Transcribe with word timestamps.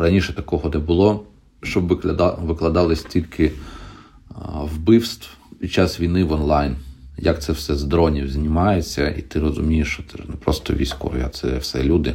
Раніше 0.00 0.32
такого 0.32 0.68
не 0.68 0.78
було, 0.78 1.24
щоб 1.62 1.86
викладали 2.42 2.96
стільки 2.96 3.52
вбивств 4.54 5.28
під 5.60 5.72
час 5.72 6.00
війни 6.00 6.24
в 6.24 6.32
онлайн. 6.32 6.76
Як 7.18 7.42
це 7.42 7.52
все 7.52 7.74
з 7.74 7.84
дронів 7.84 8.30
знімається, 8.30 9.10
і 9.10 9.22
ти 9.22 9.40
розумієш, 9.40 9.92
що 9.92 10.02
це 10.12 10.18
не 10.28 10.36
просто 10.36 10.74
військові, 10.74 11.22
а 11.26 11.28
це 11.28 11.58
все 11.58 11.84
люди. 11.84 12.14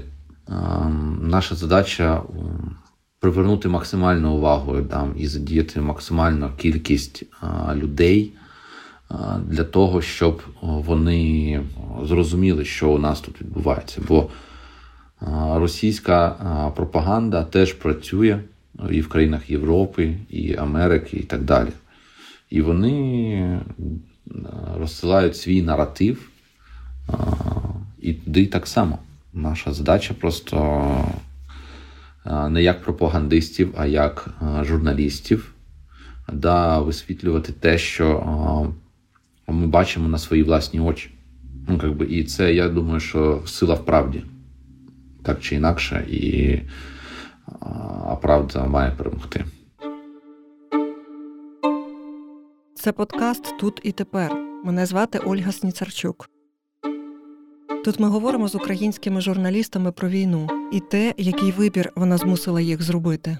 Наша 1.21 1.55
задача 1.55 2.21
привернути 3.19 3.70
максимальну 3.70 4.33
увагу 4.33 4.81
там, 4.81 5.13
і 5.17 5.27
задіяти 5.27 5.81
максимальну 5.81 6.49
кількість 6.57 7.23
людей 7.75 8.31
для 9.45 9.63
того, 9.63 10.02
щоб 10.02 10.41
вони 10.61 11.61
зрозуміли, 12.04 12.65
що 12.65 12.89
у 12.89 12.99
нас 12.99 13.21
тут 13.21 13.41
відбувається. 13.41 14.02
Бо 14.07 14.29
російська 15.55 16.30
пропаганда 16.76 17.44
теж 17.44 17.74
працює 17.74 18.39
і 18.92 19.02
в 19.02 19.10
країнах 19.10 19.50
Європи, 19.50 20.16
і 20.29 20.56
Америки, 20.56 21.18
і 21.18 21.24
так 21.24 21.43
далі. 21.43 21.70
І 22.50 22.61
вони 22.61 23.60
розсилають 24.78 25.38
свій 25.38 25.61
наратив, 25.61 26.30
і 28.02 28.14
туди 28.14 28.46
так 28.46 28.68
само. 28.68 29.00
Наша 29.33 29.74
задача 29.74 30.14
просто 30.14 30.82
не 32.50 32.64
як 32.64 32.83
пропагандистів, 32.83 33.73
а 33.78 33.86
як 33.86 34.28
журналістів, 34.61 35.53
да, 36.33 36.80
висвітлювати 36.80 37.53
те, 37.53 37.78
що 37.78 38.73
ми 39.47 39.67
бачимо 39.67 40.08
на 40.08 40.17
свої 40.17 40.44
власні 40.44 40.80
очі. 40.80 41.09
Ну, 41.67 41.78
как 41.78 41.97
би, 41.97 42.05
І 42.05 42.23
це, 42.23 42.53
я 42.53 42.69
думаю, 42.69 43.00
що 43.00 43.42
сила 43.45 43.75
в 43.75 43.86
правді. 43.86 44.23
Так 45.25 45.39
чи 45.39 45.56
інакше, 45.56 46.06
і 46.09 46.59
а 48.06 48.16
правда 48.16 48.66
має 48.66 48.92
перемогти. 48.92 49.45
Це 52.75 52.91
подкаст 52.91 53.58
Тут 53.59 53.80
і 53.83 53.91
тепер. 53.91 54.36
Мене 54.64 54.86
звати 54.86 55.19
Ольга 55.19 55.52
Сніцарчук. 55.52 56.30
Тут 57.86 57.99
ми 57.99 58.08
говоримо 58.08 58.47
з 58.47 58.55
українськими 58.55 59.22
журналістами 59.22 59.91
про 59.91 60.09
війну 60.09 60.49
і 60.72 60.80
те, 60.80 61.14
який 61.17 61.52
вибір 61.52 61.92
вона 61.95 62.17
змусила 62.17 62.61
їх 62.61 62.81
зробити. 62.81 63.38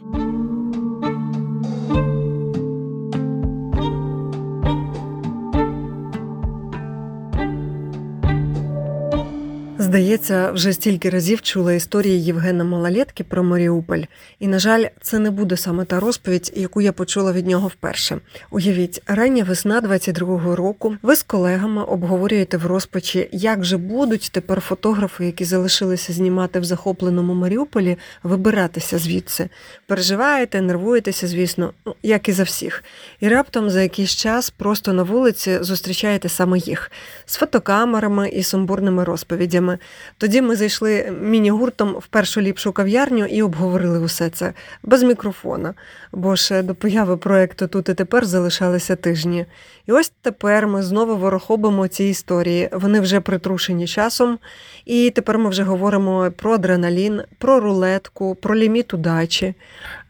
Здається, 9.96 10.52
вже 10.52 10.74
стільки 10.74 11.10
разів 11.10 11.42
чула 11.42 11.74
історії 11.74 12.24
Євгена 12.24 12.64
Малолетки 12.64 13.24
про 13.24 13.44
Маріуполь, 13.44 14.02
і, 14.40 14.48
на 14.48 14.60
жаль, 14.60 14.86
це 15.02 15.20
не 15.20 15.32
буде 15.32 15.58
саме 15.58 15.86
та 15.86 16.00
розповідь, 16.00 16.52
яку 16.56 16.82
я 16.82 16.92
почула 16.92 17.32
від 17.32 17.48
нього 17.48 17.68
вперше. 17.68 18.18
Уявіть, 18.52 19.02
рання 19.08 19.44
весна 19.44 19.82
22-го 19.82 20.56
року 20.56 20.96
ви 21.02 21.16
з 21.16 21.24
колегами 21.24 21.84
обговорюєте 21.84 22.58
в 22.58 22.66
розпачі, 22.66 23.30
як 23.32 23.66
же 23.66 23.78
будуть 23.78 24.30
тепер 24.34 24.62
фотографи, 24.62 25.26
які 25.26 25.46
залишилися 25.46 26.14
знімати 26.14 26.60
в 26.60 26.64
захопленому 26.64 27.34
Маріуполі, 27.34 27.98
вибиратися 28.24 28.98
звідси. 28.98 29.50
Переживаєте, 29.88 30.62
нервуєтеся, 30.62 31.28
звісно, 31.28 31.74
ну 31.86 31.96
як 32.04 32.30
і 32.30 32.32
за 32.32 32.44
всіх. 32.44 32.84
І 33.20 33.30
раптом 33.30 33.70
за 33.70 33.82
якийсь 33.82 34.16
час 34.16 34.50
просто 34.50 34.94
на 34.94 35.04
вулиці 35.04 35.58
зустрічаєте 35.64 36.30
саме 36.30 36.58
їх 36.58 36.92
з 37.26 37.36
фотокамерами 37.36 38.30
і 38.30 38.44
сумбурними 38.44 39.04
розповідями. 39.04 39.78
Тоді 40.18 40.42
ми 40.42 40.56
зайшли 40.56 41.14
міні-гуртом 41.22 41.94
в 41.94 42.08
першу 42.08 42.42
ліпшу 42.42 42.72
кав'ярню 42.72 43.26
і 43.26 43.42
обговорили 43.42 44.00
усе 44.00 44.30
це 44.30 44.54
без 44.84 45.04
мікрофона. 45.04 45.74
Бо 46.12 46.36
ж 46.36 46.62
до 46.62 46.76
появи 46.76 47.18
проекту 47.18 47.68
тут 47.68 47.90
і 47.90 47.94
тепер 47.94 48.26
залишалися 48.26 48.96
тижні. 48.96 49.46
І 49.88 49.92
ось 49.92 50.12
тепер 50.22 50.68
ми 50.68 50.84
знову 50.84 51.16
ворохобимо 51.16 51.88
ці 51.88 52.04
історії. 52.04 52.70
Вони 52.72 53.00
вже 53.00 53.20
притрушені 53.20 53.88
часом. 53.88 54.40
І 54.86 55.10
тепер 55.10 55.38
ми 55.38 55.50
вже 55.50 55.64
говоримо 55.64 56.32
про 56.38 56.54
адреналін, 56.54 57.22
про 57.38 57.60
рулетку, 57.60 58.36
про 58.36 58.56
ліміт 58.56 58.94
удачі, 58.94 59.54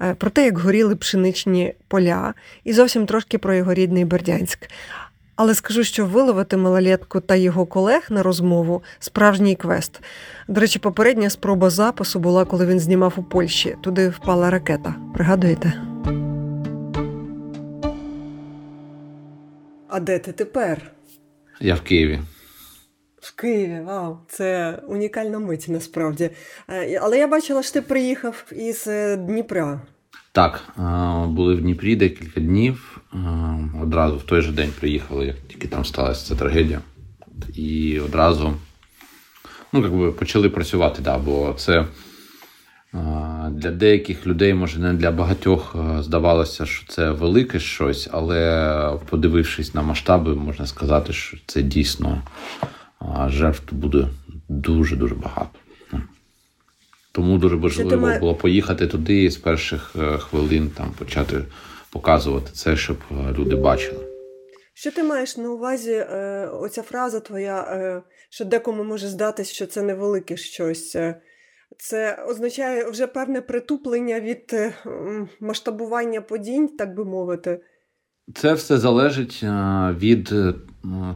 е, 0.01 0.13
про 0.13 0.29
те, 0.29 0.45
як 0.45 0.57
горіли 0.57 0.95
пшеничні 0.95 1.73
поля, 1.87 2.33
і 2.63 2.73
зовсім 2.73 3.05
трошки 3.05 3.37
про 3.37 3.53
його 3.53 3.73
рідний 3.73 4.05
Бердянськ. 4.05 4.59
Але 5.35 5.55
скажу, 5.55 5.83
що 5.83 6.05
виловити 6.05 6.57
малолетку 6.57 7.19
та 7.19 7.35
його 7.35 7.65
колег 7.65 8.07
на 8.09 8.23
розмову 8.23 8.83
справжній 8.99 9.55
квест. 9.55 10.01
До 10.47 10.61
речі, 10.61 10.79
попередня 10.79 11.29
спроба 11.29 11.69
запису 11.69 12.19
була, 12.19 12.45
коли 12.45 12.65
він 12.65 12.79
знімав 12.79 13.13
у 13.17 13.23
Польщі. 13.23 13.75
Туди 13.81 14.09
впала 14.09 14.49
ракета. 14.49 14.95
Пригадуєте? 15.13 15.73
А 19.89 19.99
де 19.99 20.19
ти 20.19 20.31
тепер? 20.31 20.91
Я 21.59 21.75
в 21.75 21.81
Києві. 21.81 22.19
В 23.21 23.35
Києві, 23.35 23.81
вау, 23.85 24.17
це 24.27 24.79
унікальна 24.87 25.39
мить 25.39 25.65
насправді. 25.69 26.29
Е, 26.69 26.99
але 27.01 27.17
я 27.17 27.27
бачила, 27.27 27.63
що 27.63 27.73
ти 27.73 27.81
приїхав 27.81 28.45
із 28.51 28.87
е, 28.87 29.17
Дніпра. 29.17 29.81
Так, 30.35 30.63
були 31.27 31.55
в 31.55 31.61
Дніпрі 31.61 31.95
декілька 31.95 32.39
днів. 32.39 33.01
Одразу 33.81 34.17
в 34.17 34.23
той 34.23 34.41
же 34.41 34.51
день 34.51 34.69
приїхали, 34.79 35.25
як 35.25 35.35
тільки 35.47 35.67
там 35.67 35.85
сталася 35.85 36.27
ця 36.27 36.35
трагедія. 36.35 36.81
І 37.53 37.99
одразу 37.99 38.53
ну, 39.73 39.81
якби 39.81 40.11
почали 40.11 40.49
працювати, 40.49 41.01
да, 41.01 41.17
бо 41.17 41.53
це 41.57 41.85
для 43.49 43.71
деяких 43.71 44.27
людей, 44.27 44.53
може, 44.53 44.79
не 44.79 44.93
для 44.93 45.11
багатьох 45.11 45.75
здавалося, 45.99 46.65
що 46.65 46.87
це 46.87 47.11
велике 47.11 47.59
щось, 47.59 48.09
але 48.11 48.99
подивившись 49.09 49.73
на 49.73 49.81
масштаби, 49.81 50.35
можна 50.35 50.65
сказати, 50.65 51.13
що 51.13 51.37
це 51.45 51.61
дійсно 51.61 52.21
жертв 53.27 53.75
буде 53.75 54.07
дуже-дуже 54.49 55.15
багато. 55.15 55.59
Тому 57.15 57.37
дуже 57.37 57.55
важливо 57.55 58.19
було 58.19 58.35
поїхати 58.35 58.87
туди 58.87 59.23
і 59.23 59.29
з 59.29 59.37
перших 59.37 59.95
е, 59.99 60.17
хвилин 60.17 60.71
там 60.77 60.91
почати 60.99 61.41
показувати 61.89 62.51
це, 62.53 62.75
щоб 62.75 62.97
е, 63.11 63.33
люди 63.37 63.55
бачили. 63.55 64.05
Що 64.73 64.91
ти 64.91 65.03
маєш 65.03 65.37
на 65.37 65.49
увазі? 65.49 65.91
Е, 65.91 66.47
оця 66.53 66.81
фраза 66.81 67.19
твоя, 67.19 68.03
що 68.29 68.45
декому 68.45 68.83
може 68.83 69.07
здатись, 69.07 69.51
що 69.51 69.65
це 69.65 69.81
невелике 69.81 70.37
щось. 70.37 70.97
Це 71.77 72.25
означає 72.29 72.89
вже 72.89 73.07
певне 73.07 73.41
притуплення 73.41 74.19
від 74.19 74.55
масштабування 75.39 76.21
подій, 76.21 76.67
так 76.77 76.95
би 76.95 77.05
мовити. 77.05 77.59
Це 78.35 78.53
все 78.53 78.77
залежить 78.77 79.43
від 79.99 80.33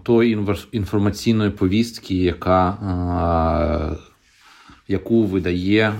тої 0.03 0.37
інформаційної 0.71 1.51
повістки, 1.51 2.15
яка 2.15 2.77
яку 4.89 5.23
видає 5.23 5.81
е, 5.81 5.93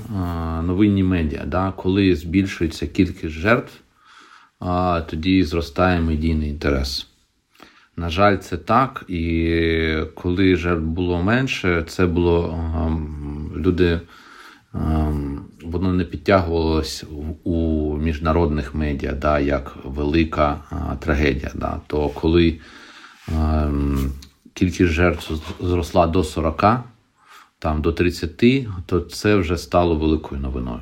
новинні 0.62 1.04
медіа. 1.04 1.46
Да? 1.46 1.74
Коли 1.78 2.16
збільшується 2.16 2.88
кількість 2.88 3.34
жертв, 3.34 3.74
тоді 5.10 5.44
зростає 5.44 6.02
медійний 6.02 6.50
інтерес. 6.50 7.08
На 7.96 8.10
жаль, 8.10 8.38
це 8.38 8.58
так. 8.58 9.06
І 9.08 9.96
коли 10.16 10.56
жертв 10.56 10.84
було 10.84 11.24
менше, 11.24 11.84
це 11.88 12.06
було 12.06 12.60
ем, 12.88 13.54
люди. 13.56 14.00
Ем, 14.74 15.46
воно 15.64 15.94
не 15.94 16.04
підтягувалось 16.04 17.04
у 17.44 17.98
міжнародних 17.98 18.76
медіа, 18.76 19.12
да, 19.14 19.40
як 19.40 19.78
велика 19.84 20.60
а, 20.70 20.96
трагедія. 20.96 21.52
Да. 21.56 21.82
То 21.88 22.10
коли 22.10 22.60
а, 23.38 23.64
ем, 23.66 24.12
кількість 24.54 24.92
жертв 24.92 25.34
зросла 25.60 26.08
до 26.08 26.24
40, 26.24 26.64
там 27.60 27.82
до 27.82 27.92
30, 27.92 28.44
то 28.86 29.00
це 29.00 29.36
вже 29.36 29.58
стало 29.58 29.96
великою 29.96 30.42
новиною. 30.42 30.82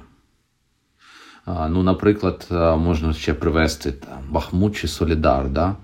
Ну, 1.47 1.83
Наприклад, 1.83 2.47
можна 2.77 3.13
ще 3.13 3.33
привести 3.33 3.91
там, 3.91 4.19
Бахмут 4.29 4.75
чи 4.75 4.87
Солідар. 4.87 5.49
Да? 5.49 5.75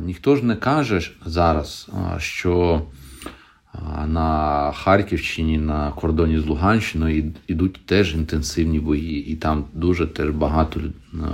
Ніхто 0.00 0.36
ж 0.36 0.44
не 0.44 0.56
каже 0.56 1.10
зараз, 1.26 1.90
що 2.18 2.82
на 4.06 4.72
Харківщині, 4.72 5.58
на 5.58 5.90
кордоні 5.90 6.38
з 6.38 6.46
Луганщиною 6.46 7.32
йдуть 7.46 7.80
теж 7.86 8.14
інтенсивні 8.14 8.80
бої, 8.80 9.26
і 9.26 9.36
там 9.36 9.64
дуже 9.72 10.06
теж 10.06 10.30
багато 10.30 10.80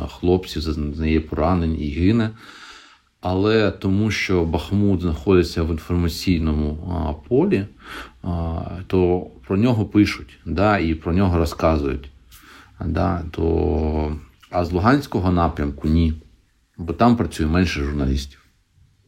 хлопців 0.08 0.62
зазнає 0.62 1.20
поранень 1.20 1.80
і 1.80 1.88
гине 1.88 2.30
але 3.24 3.70
тому, 3.70 4.10
що 4.10 4.44
Бахмут 4.44 5.00
знаходиться 5.00 5.62
в 5.62 5.70
інформаційному 5.70 6.92
а, 6.92 7.28
полі, 7.28 7.66
а, 8.22 8.60
то 8.86 9.26
про 9.46 9.56
нього 9.56 9.86
пишуть 9.86 10.38
да, 10.46 10.78
і 10.78 10.94
про 10.94 11.12
нього 11.12 11.38
розказують. 11.38 12.10
Да, 12.86 13.22
то... 13.30 14.16
А 14.50 14.64
з 14.64 14.72
Луганського 14.72 15.32
напрямку 15.32 15.88
ні. 15.88 16.14
Бо 16.78 16.92
там 16.92 17.16
працює 17.16 17.46
менше 17.46 17.82
журналістів. 17.82 18.40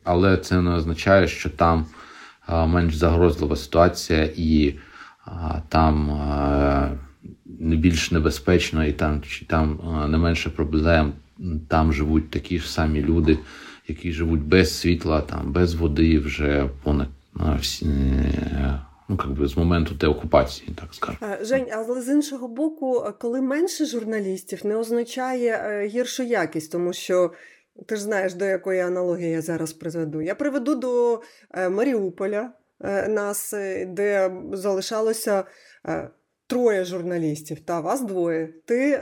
Але 0.04 0.36
це 0.36 0.60
не 0.60 0.70
означає, 0.70 1.28
що 1.28 1.50
там 1.50 1.86
а, 2.46 2.66
менш 2.66 2.94
загрозлива 2.94 3.56
ситуація 3.56 4.30
і 4.36 4.74
а, 5.24 5.60
там 5.68 6.10
а, 6.10 6.90
не 7.44 7.76
більш 7.76 8.10
небезпечно 8.10 8.84
і 8.84 8.92
там 8.92 9.22
чи 9.22 9.44
там 9.44 9.80
не 10.10 10.18
менше 10.18 10.50
проблем. 10.50 11.12
Там 11.68 11.92
живуть 11.92 12.30
такі 12.30 12.58
ж 12.58 12.72
самі 12.72 13.02
люди, 13.02 13.38
які 13.88 14.12
живуть 14.12 14.42
без 14.42 14.78
світла, 14.78 15.20
там 15.20 15.52
без 15.52 15.74
води 15.74 16.18
вже 16.18 16.70
понад 16.84 17.08
всі 17.60 17.86
ну 19.08 19.18
якби 19.24 19.46
з 19.46 19.56
моменту 19.56 19.94
деокупації, 19.94 20.68
так 20.80 20.94
скажемо. 20.94 21.32
Е, 21.32 21.44
Жень, 21.44 21.66
але 21.72 22.02
з 22.02 22.08
іншого 22.08 22.48
боку, 22.48 23.04
коли 23.18 23.40
менше 23.40 23.86
журналістів, 23.86 24.66
не 24.66 24.76
означає 24.76 25.60
е, 25.64 25.86
гіршу 25.86 26.22
якість, 26.22 26.72
тому 26.72 26.92
що. 26.92 27.32
Ти 27.86 27.96
ж 27.96 28.02
знаєш, 28.02 28.34
до 28.34 28.44
якої 28.44 28.80
аналогії 28.80 29.30
я 29.30 29.42
зараз 29.42 29.72
приведу. 29.72 30.20
Я 30.20 30.34
приведу 30.34 30.74
до 30.74 31.22
е, 31.50 31.68
Маріуполя 31.68 32.52
нас, 33.08 33.54
де 33.86 34.30
залишалося 34.52 35.44
троє 36.46 36.84
журналістів, 36.84 37.60
та 37.60 37.80
вас 37.80 38.00
двоє. 38.00 38.48
Ти, 38.64 39.00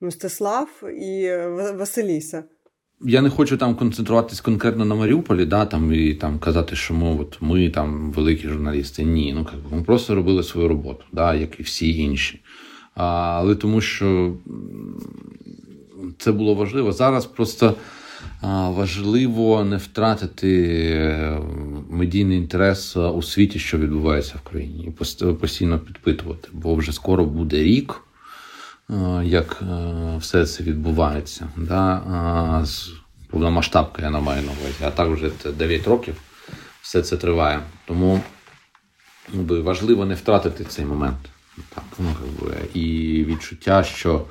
Мстислав 0.00 0.90
і 1.00 1.36
Василіса. 1.74 2.44
Я 3.00 3.22
не 3.22 3.30
хочу 3.30 3.56
там 3.56 3.74
концентруватись 3.74 4.40
конкретно 4.40 4.84
на 4.84 4.94
Маріуполі, 4.94 5.44
да, 5.44 5.66
там 5.66 5.92
і 5.92 6.14
там 6.14 6.38
казати, 6.38 6.76
що 6.76 6.94
ми 6.94 7.16
от 7.20 7.38
ми 7.40 7.70
там 7.70 8.12
великі 8.12 8.48
журналісти. 8.48 9.04
Ні, 9.04 9.32
ну 9.32 9.40
як 9.40 9.72
ми 9.72 9.82
просто 9.82 10.14
робили 10.14 10.42
свою 10.42 10.68
роботу, 10.68 11.04
да, 11.12 11.34
як 11.34 11.60
і 11.60 11.62
всі 11.62 11.98
інші. 11.98 12.40
А, 12.94 13.04
Але 13.38 13.54
тому 13.54 13.80
що 13.80 14.36
це 16.18 16.32
було 16.32 16.54
важливо. 16.54 16.92
Зараз 16.92 17.26
просто 17.26 17.74
а, 18.40 18.70
важливо 18.70 19.64
не 19.64 19.76
втратити 19.76 20.66
е, 20.92 21.40
медійний 21.90 22.38
інтерес 22.38 22.96
у 22.96 23.22
світі, 23.22 23.58
що 23.58 23.78
відбувається 23.78 24.34
в 24.44 24.48
країні, 24.48 24.84
і 24.88 25.32
постійно 25.32 25.78
підпитувати, 25.78 26.48
бо 26.52 26.74
вже 26.74 26.92
скоро 26.92 27.24
буде 27.24 27.62
рік. 27.62 28.05
Е, 28.90 29.24
як 29.24 29.62
е, 29.62 30.16
все 30.18 30.46
це 30.46 30.62
відбувається. 30.62 31.48
Да? 31.56 32.64
Повномасштабка 33.30 34.02
я 34.02 34.10
на 34.10 34.20
маю 34.20 34.42
на 34.42 34.52
увазі. 34.52 34.84
А 34.84 34.90
так 34.90 35.08
вже 35.08 35.30
9 35.52 35.86
років 35.86 36.20
все 36.82 37.02
це 37.02 37.16
триває. 37.16 37.60
Тому 37.86 38.20
ну, 39.34 39.62
важливо 39.62 40.04
не 40.04 40.14
втратити 40.14 40.64
цей 40.64 40.84
момент. 40.84 41.16
Так, 41.74 41.84
ну, 41.98 42.14
І 42.74 43.24
відчуття, 43.24 43.82
що 43.82 44.24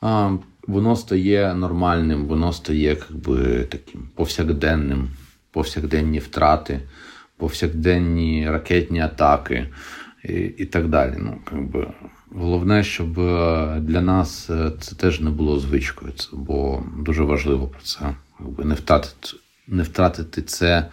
а, 0.00 0.36
воно 0.66 0.96
стає 0.96 1.54
нормальним, 1.54 2.26
воно 2.26 2.52
стає 2.52 2.96
би, 3.10 3.64
таким 3.64 4.08
повсякденним, 4.14 5.10
повсякденні 5.50 6.18
втрати, 6.18 6.80
повсякденні 7.36 8.50
ракетні 8.50 9.00
атаки 9.00 9.68
і 10.24 10.32
і 10.32 10.64
так 10.64 10.88
далі. 10.88 11.14
Ну, 11.18 11.38
якби, 11.52 11.86
Головне, 12.36 12.84
щоб 12.84 13.20
е, 13.20 13.80
для 13.80 14.00
нас 14.00 14.50
е, 14.50 14.72
це 14.80 14.94
теж 14.94 15.20
не 15.20 15.30
було 15.30 15.58
звичкою, 15.58 16.12
це, 16.12 16.28
бо 16.32 16.82
дуже 16.98 17.22
важливо 17.22 17.68
про 17.68 17.82
це. 17.82 18.14
Якби 18.40 18.64
не 18.64 18.74
втратити 18.74 19.28
не 19.66 19.82
втратити 19.82 20.42
це 20.42 20.90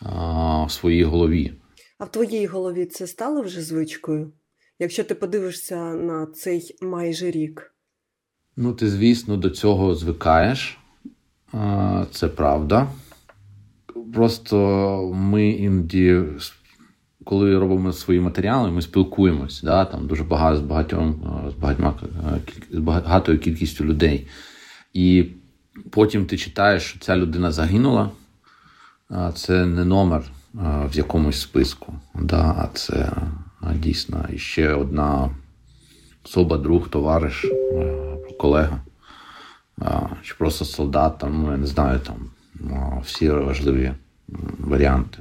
а, 0.00 0.64
в 0.64 0.72
своїй 0.72 1.04
голові. 1.04 1.52
А 1.98 2.04
в 2.04 2.10
твоїй 2.10 2.46
голові 2.46 2.86
це 2.86 3.06
стало 3.06 3.42
вже 3.42 3.62
звичкою? 3.62 4.32
Якщо 4.78 5.04
ти 5.04 5.14
подивишся 5.14 5.76
на 5.94 6.26
цей 6.26 6.76
майже 6.82 7.30
рік? 7.30 7.74
Ну, 8.56 8.72
ти, 8.72 8.90
звісно, 8.90 9.36
до 9.36 9.50
цього 9.50 9.94
звикаєш, 9.94 10.78
це 12.10 12.28
правда. 12.28 12.88
Просто 14.14 14.56
ми 15.14 15.48
іноді 15.48 16.22
коли 17.28 17.58
робимо 17.58 17.92
свої 17.92 18.20
матеріали, 18.20 18.70
ми 18.70 18.82
спілкуємось. 18.82 19.62
Да? 19.62 19.84
Там 19.84 20.06
дуже 20.06 20.24
багато 20.24 20.56
з 20.56 20.60
багатьом 20.60 21.20
з 21.50 21.60
багатьма 21.60 21.94
з 22.70 22.78
багатою 22.78 23.38
кількістю 23.38 23.84
людей. 23.84 24.26
І 24.92 25.26
потім 25.90 26.26
ти 26.26 26.36
читаєш, 26.36 26.82
що 26.82 26.98
ця 26.98 27.16
людина 27.16 27.52
загинула, 27.52 28.10
це 29.34 29.66
не 29.66 29.84
номер 29.84 30.24
в 30.54 30.90
якомусь 30.92 31.40
списку. 31.40 31.94
Да? 32.14 32.54
А 32.58 32.68
це 32.74 33.12
дійсно 33.74 34.28
ще 34.36 34.72
одна 34.72 35.30
особа, 36.24 36.58
друг, 36.58 36.88
товариш, 36.88 37.46
колега. 38.38 38.80
Чи 40.22 40.34
просто 40.38 40.64
солдат, 40.64 41.18
там, 41.18 41.42
ну 41.42 41.50
я 41.50 41.56
не 41.56 41.66
знаю, 41.66 42.00
там 42.00 42.16
всі 43.02 43.30
важливі 43.30 43.92
варіанти. 44.58 45.18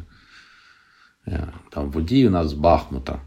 Е, 1.28 1.48
там 1.70 1.90
водій 1.90 2.28
у 2.28 2.30
нас 2.30 2.50
з 2.50 2.54
Бахмута. 2.54 3.20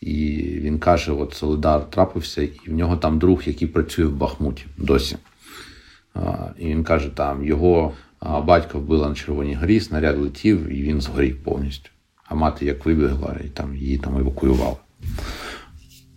І 0.00 0.36
він 0.60 0.78
каже: 0.78 1.12
от 1.12 1.34
Солидар 1.34 1.90
трапився, 1.90 2.42
і 2.42 2.60
в 2.66 2.72
нього 2.72 2.96
там 2.96 3.18
друг, 3.18 3.42
який 3.44 3.68
працює 3.68 4.04
в 4.04 4.16
Бахмуті 4.16 4.64
досі. 4.78 5.16
І 6.58 6.66
він 6.66 6.84
каже, 6.84 7.08
там 7.08 7.44
його 7.44 7.92
батько 8.44 8.78
вбила 8.78 9.08
на 9.08 9.14
Червоній 9.14 9.54
горі, 9.54 9.80
снаряд 9.80 10.18
летів, 10.18 10.68
і 10.68 10.82
він 10.82 11.00
згорів 11.00 11.42
повністю. 11.44 11.90
А 12.24 12.34
мати 12.34 12.66
як 12.66 12.86
вибігла, 12.86 13.36
і 13.44 13.48
там 13.48 13.76
її 13.76 13.98
там 13.98 14.18
евакуювали. 14.18 14.76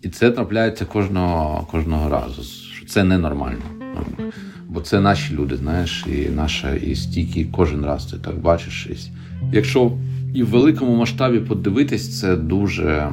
І 0.02 0.08
це 0.08 0.30
трапляється 0.30 0.84
кожного 0.84 1.66
кожного 1.70 2.08
разу. 2.08 2.42
Це 2.88 3.04
ненормально. 3.04 3.62
Бо 4.68 4.80
це 4.80 5.00
наші 5.00 5.34
люди, 5.34 5.56
знаєш, 5.56 6.04
і 6.06 6.28
наша 6.28 6.74
і 6.74 6.94
стільки 6.94 7.44
кожен 7.52 7.84
раз 7.84 8.06
ти 8.06 8.18
так 8.18 8.38
бачиш. 8.38 8.88
Якщо 9.52 9.92
і 10.36 10.42
в 10.42 10.48
великому 10.48 10.96
масштабі 10.96 11.38
подивитись, 11.40 12.20
це 12.20 12.36
дуже 12.36 13.08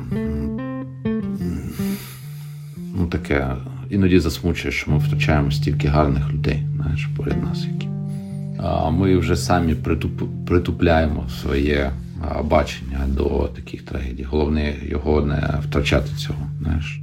ну, 2.98 3.08
таке 3.12 3.48
іноді 3.90 4.20
засмучує, 4.20 4.72
що 4.72 4.92
ми 4.92 4.98
втрачаємо 4.98 5.52
стільки 5.52 5.88
гарних 5.88 6.34
людей 6.34 6.64
знаєш, 6.75 7.10
поряд 7.18 7.44
нас. 7.44 7.66
які. 7.74 7.88
А 8.58 8.90
ми 8.90 9.18
вже 9.18 9.36
самі 9.36 9.75
притуп, 9.75 10.22
притупляємо 10.48 11.30
своє 11.42 11.92
бачення 12.44 13.00
до 13.08 13.50
таких 13.56 13.81
трагедій. 13.81 14.24
Головне 14.24 14.75
його 14.84 15.22
не 15.22 15.60
втрачати 15.68 16.10
цього. 16.16 16.40
знаєш. 16.62 17.03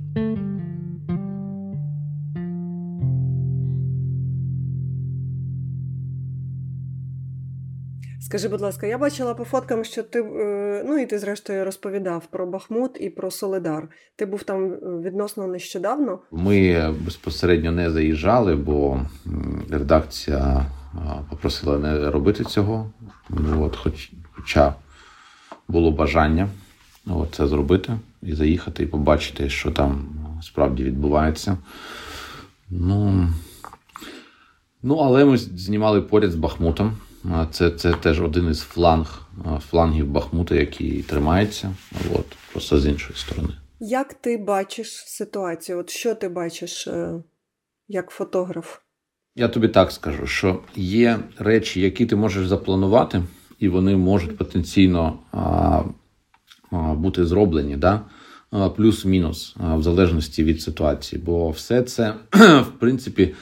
Скажи, 8.21 8.49
будь 8.49 8.61
ласка, 8.61 8.87
я 8.87 8.99
бачила 8.99 9.35
по 9.35 9.45
фоткам, 9.45 9.85
що 9.85 10.03
ти 10.03 10.21
е, 10.21 10.85
ну 10.87 10.99
і 10.99 11.07
ти 11.07 11.19
зрештою 11.19 11.65
розповідав 11.65 12.27
про 12.27 12.47
Бахмут 12.47 12.97
і 13.01 13.11
про 13.11 13.31
Солидар. 13.31 13.89
Ти 14.17 14.27
був 14.27 14.43
там 14.43 14.73
е, 14.73 14.77
відносно 14.83 15.47
нещодавно. 15.47 16.19
Ми 16.31 16.91
безпосередньо 17.05 17.73
не 17.73 17.91
заїжджали, 17.91 18.57
бо 18.57 19.01
редакція 19.71 20.67
попросила 21.31 21.79
не 21.79 22.11
робити 22.11 22.45
цього. 22.45 22.91
Ну, 23.29 23.65
от, 23.65 23.77
хоч, 23.77 24.13
Хоча 24.33 24.75
було 25.69 25.91
бажання 25.91 26.49
от, 27.07 27.35
це 27.35 27.47
зробити 27.47 27.93
і 28.23 28.35
заїхати, 28.35 28.83
і 28.83 28.87
побачити, 28.87 29.49
що 29.49 29.71
там 29.71 30.09
справді 30.43 30.85
відбувається. 30.85 31.59
Ну, 32.71 33.29
Ну, 34.83 34.97
але 34.97 35.25
ми 35.25 35.37
знімали 35.37 36.03
поряд 36.03 36.31
з 36.31 36.35
Бахмутом. 36.35 36.97
Це 37.51 37.71
це 37.71 37.93
теж 37.93 38.21
один 38.21 38.51
із 38.51 38.61
фланг, 38.61 39.23
флангів 39.71 40.07
Бахмута, 40.07 40.55
який 40.55 41.03
тримається, 41.03 41.75
от, 42.15 42.27
просто 42.53 42.81
з 42.81 42.87
іншої 42.87 43.19
сторони. 43.19 43.55
Як 43.81 44.15
ти 44.15 44.37
бачиш 44.37 45.05
ситуацію? 45.07 45.79
От 45.79 45.91
Що 45.91 46.15
ти 46.15 46.29
бачиш 46.29 46.87
е, 46.87 47.23
як 47.89 48.11
фотограф? 48.11 48.79
Я 49.37 49.49
тобі 49.49 49.69
так 49.69 49.93
скажу, 49.93 50.27
що 50.27 50.61
є 50.77 51.19
речі, 51.39 51.81
які 51.81 52.07
ти 52.07 52.17
можеш 52.17 52.49
запланувати, 52.49 53.23
і 53.59 53.69
вони 53.69 53.97
можуть 53.97 54.37
потенційно 54.37 55.19
а, 55.33 55.83
а, 56.71 56.77
бути 56.77 57.27
зроблені, 57.27 57.77
да? 57.77 58.01
плюс-мінус, 58.77 59.57
в 59.57 59.83
залежності 59.83 60.45
від 60.45 60.63
ситуації. 60.63 61.23
Бо 61.23 61.51
все 61.51 61.83
це, 61.83 62.15
в 62.61 62.73
принципі, 62.79 63.35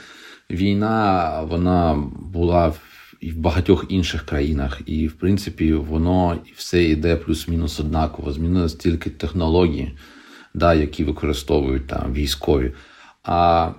війна 0.50 1.42
вона 1.42 2.04
була 2.32 2.72
і 3.20 3.30
в 3.30 3.36
багатьох 3.36 3.86
інших 3.88 4.22
країнах. 4.22 4.80
І, 4.86 5.06
в 5.06 5.12
принципі, 5.12 5.72
воно 5.72 6.38
все 6.56 6.84
йде 6.84 7.16
плюс-мінус 7.16 7.80
однаково. 7.80 8.32
Змінились 8.32 8.74
тільки 8.74 9.10
технології, 9.10 9.92
да, 10.54 10.74
які 10.74 11.04
використовують 11.04 11.86
там 11.86 12.12
військові. 12.12 12.72
А 13.24 13.70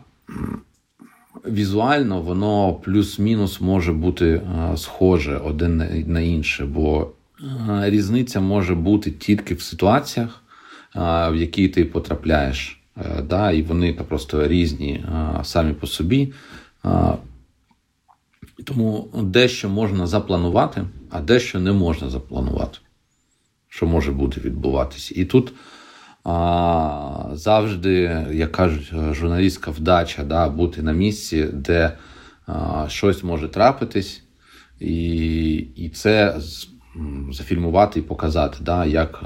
візуально 1.45 2.21
воно 2.21 2.73
плюс-мінус 2.73 3.61
може 3.61 3.93
бути 3.93 4.41
схоже 4.75 5.37
один 5.37 5.77
на 6.07 6.19
інше, 6.19 6.65
бо 6.65 7.11
різниця 7.81 8.41
може 8.41 8.75
бути 8.75 9.11
тільки 9.11 9.53
в 9.53 9.61
ситуаціях, 9.61 10.43
в 11.31 11.33
які 11.35 11.67
ти 11.67 11.85
потрапляєш. 11.85 12.79
Е, 12.97 13.21
да, 13.21 13.51
І 13.51 13.61
вони 13.61 13.93
просто 13.93 14.47
різні 14.47 15.05
самі 15.43 15.73
по 15.73 15.87
собі. 15.87 16.33
Тому 18.65 19.09
дещо 19.13 19.69
можна 19.69 20.07
запланувати, 20.07 20.85
а 21.09 21.21
дещо 21.21 21.59
не 21.59 21.71
можна 21.71 22.09
запланувати, 22.09 22.77
що 23.67 23.85
може 23.85 24.11
бути 24.11 24.41
відбуватися. 24.41 25.13
І 25.17 25.25
тут 25.25 25.53
а, 26.23 27.29
завжди, 27.33 28.25
як 28.31 28.51
кажуть, 28.51 28.93
журналістська 29.11 29.71
вдача 29.71 30.23
да, 30.23 30.49
бути 30.49 30.81
на 30.81 30.91
місці, 30.91 31.47
де 31.53 31.97
а, 32.47 32.85
щось 32.89 33.23
може 33.23 33.47
трапитись, 33.47 34.23
і 34.79 35.53
і 35.55 35.89
це 35.89 36.39
зафільмувати 37.31 37.99
і 37.99 38.03
показати, 38.03 38.57
да, 38.61 38.85
як 38.85 39.23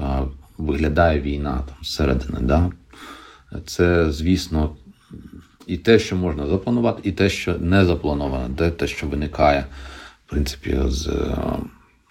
виглядає 0.58 1.20
війна 1.20 1.62
там 1.66 1.76
зсередини. 1.82 2.38
Да. 2.40 2.70
Це, 3.66 4.12
звісно, 4.12 4.76
і 5.66 5.76
те, 5.76 5.98
що 5.98 6.16
можна 6.16 6.46
запланувати, 6.46 7.08
і 7.08 7.12
те, 7.12 7.28
що 7.28 7.58
не 7.58 7.84
заплановано, 7.84 8.48
де 8.48 8.70
те, 8.70 8.86
що 8.86 9.06
виникає, 9.06 9.66
в 10.26 10.30
принципі, 10.30 10.78
з 10.86 11.10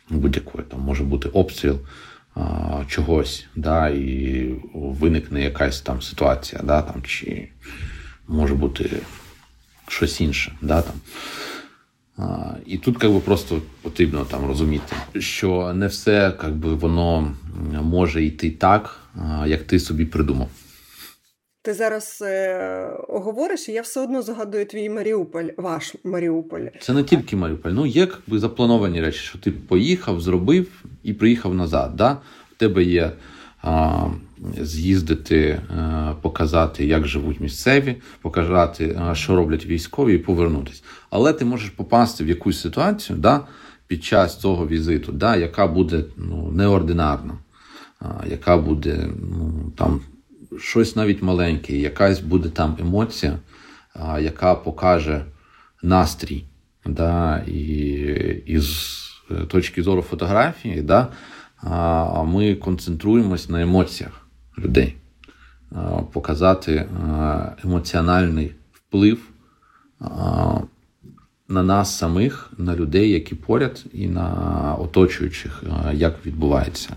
будь-якої 0.10 0.64
там 0.64 0.82
може 0.82 1.04
бути 1.04 1.30
обстріл 1.30 1.80
чогось, 2.88 3.46
да, 3.56 3.90
і 3.90 4.50
виникне 4.74 5.44
якась 5.44 5.82
там 5.82 6.02
ситуація, 6.02 6.62
да, 6.64 6.82
там, 6.82 7.02
чи 7.04 7.48
може 8.28 8.56
бути 8.56 8.90
щось 9.88 10.22
інше. 10.22 10.52
Да, 10.62 10.82
там. 10.82 10.96
А, 12.18 12.56
І 12.66 12.78
тут 12.78 13.00
би, 13.00 13.20
просто 13.20 13.62
потрібно 13.82 14.26
там 14.26 14.46
розуміти, 14.46 14.96
що 15.20 15.74
не 15.74 15.88
все 15.88 16.34
би, 16.50 16.74
воно 16.74 17.36
може 17.82 18.24
йти 18.24 18.52
так, 18.52 19.00
як 19.46 19.64
ти 19.64 19.80
собі 19.80 20.06
придумав. 20.06 20.50
Ти 21.66 21.74
зараз 21.74 22.20
е, 22.22 22.98
говориш, 23.10 23.70
і 23.70 23.72
я 23.72 23.82
все 23.82 24.02
одно 24.02 24.22
згадую 24.22 24.66
твій 24.66 24.90
Маріуполь, 24.90 25.46
ваш 25.58 25.96
Маріуполь. 26.04 26.62
Це 26.82 26.94
не 26.94 27.04
тільки 27.04 27.36
Маріуполь. 27.36 27.72
Ну, 27.72 27.86
є 27.86 28.00
якби 28.00 28.40
заплановані 28.40 29.02
речі, 29.02 29.20
що 29.20 29.38
ти 29.38 29.52
поїхав, 29.52 30.22
зробив 30.22 30.84
і 31.04 31.14
приїхав 31.14 31.56
назад. 31.56 31.96
Да? 31.96 32.18
У 32.52 32.56
тебе 32.58 32.84
є 32.84 33.12
а, 33.62 34.06
з'їздити, 34.62 35.62
а, 35.70 36.12
е, 36.12 36.16
показати, 36.22 36.86
як 36.86 37.08
живуть 37.08 37.40
місцеві, 37.40 37.96
показати, 38.22 39.00
а, 39.02 39.16
що 39.16 39.36
роблять 39.36 39.66
військові, 39.66 40.16
і 40.16 40.18
повернутися. 40.18 40.84
Але 41.10 41.34
ти 41.34 41.46
можеш 41.46 41.70
попасти 41.70 42.24
в 42.24 42.28
якусь 42.28 42.62
ситуацію 42.62 43.20
да, 43.20 43.42
під 43.88 44.04
час 44.04 44.38
цього 44.38 44.68
візиту, 44.68 45.12
да, 45.12 45.36
яка 45.36 45.68
буде 45.68 46.04
ну, 46.18 46.52
неординарна, 46.52 47.34
яка 48.30 48.58
буде 48.58 49.10
ну, 49.22 49.72
там 49.78 50.02
щось 50.60 50.96
навіть 50.96 51.22
маленьке, 51.22 51.78
якась 51.78 52.20
буде 52.20 52.50
там 52.50 52.78
емоція, 52.80 53.40
яка 54.20 54.56
покаже 54.56 55.26
настрій. 55.84 56.44
Да, 56.86 57.44
І, 57.48 57.62
і 58.46 58.60
з 58.60 59.04
точки 59.48 59.84
зору 59.84 60.02
фотографії, 60.02 60.82
да, 60.82 61.08
ми 62.26 62.56
концентруємось 62.56 63.50
на 63.50 63.62
емоціях 63.62 64.28
людей, 64.58 64.96
показати 66.12 66.90
емоціональний 67.64 68.56
вплив 68.74 69.20
на 71.48 71.64
нас 71.64 71.98
самих, 71.98 72.52
на 72.58 72.76
людей, 72.76 73.12
які 73.12 73.36
поряд, 73.36 73.86
і 73.94 74.08
на 74.08 74.30
оточуючих, 74.80 75.64
як 75.94 76.26
відбувається 76.26 76.90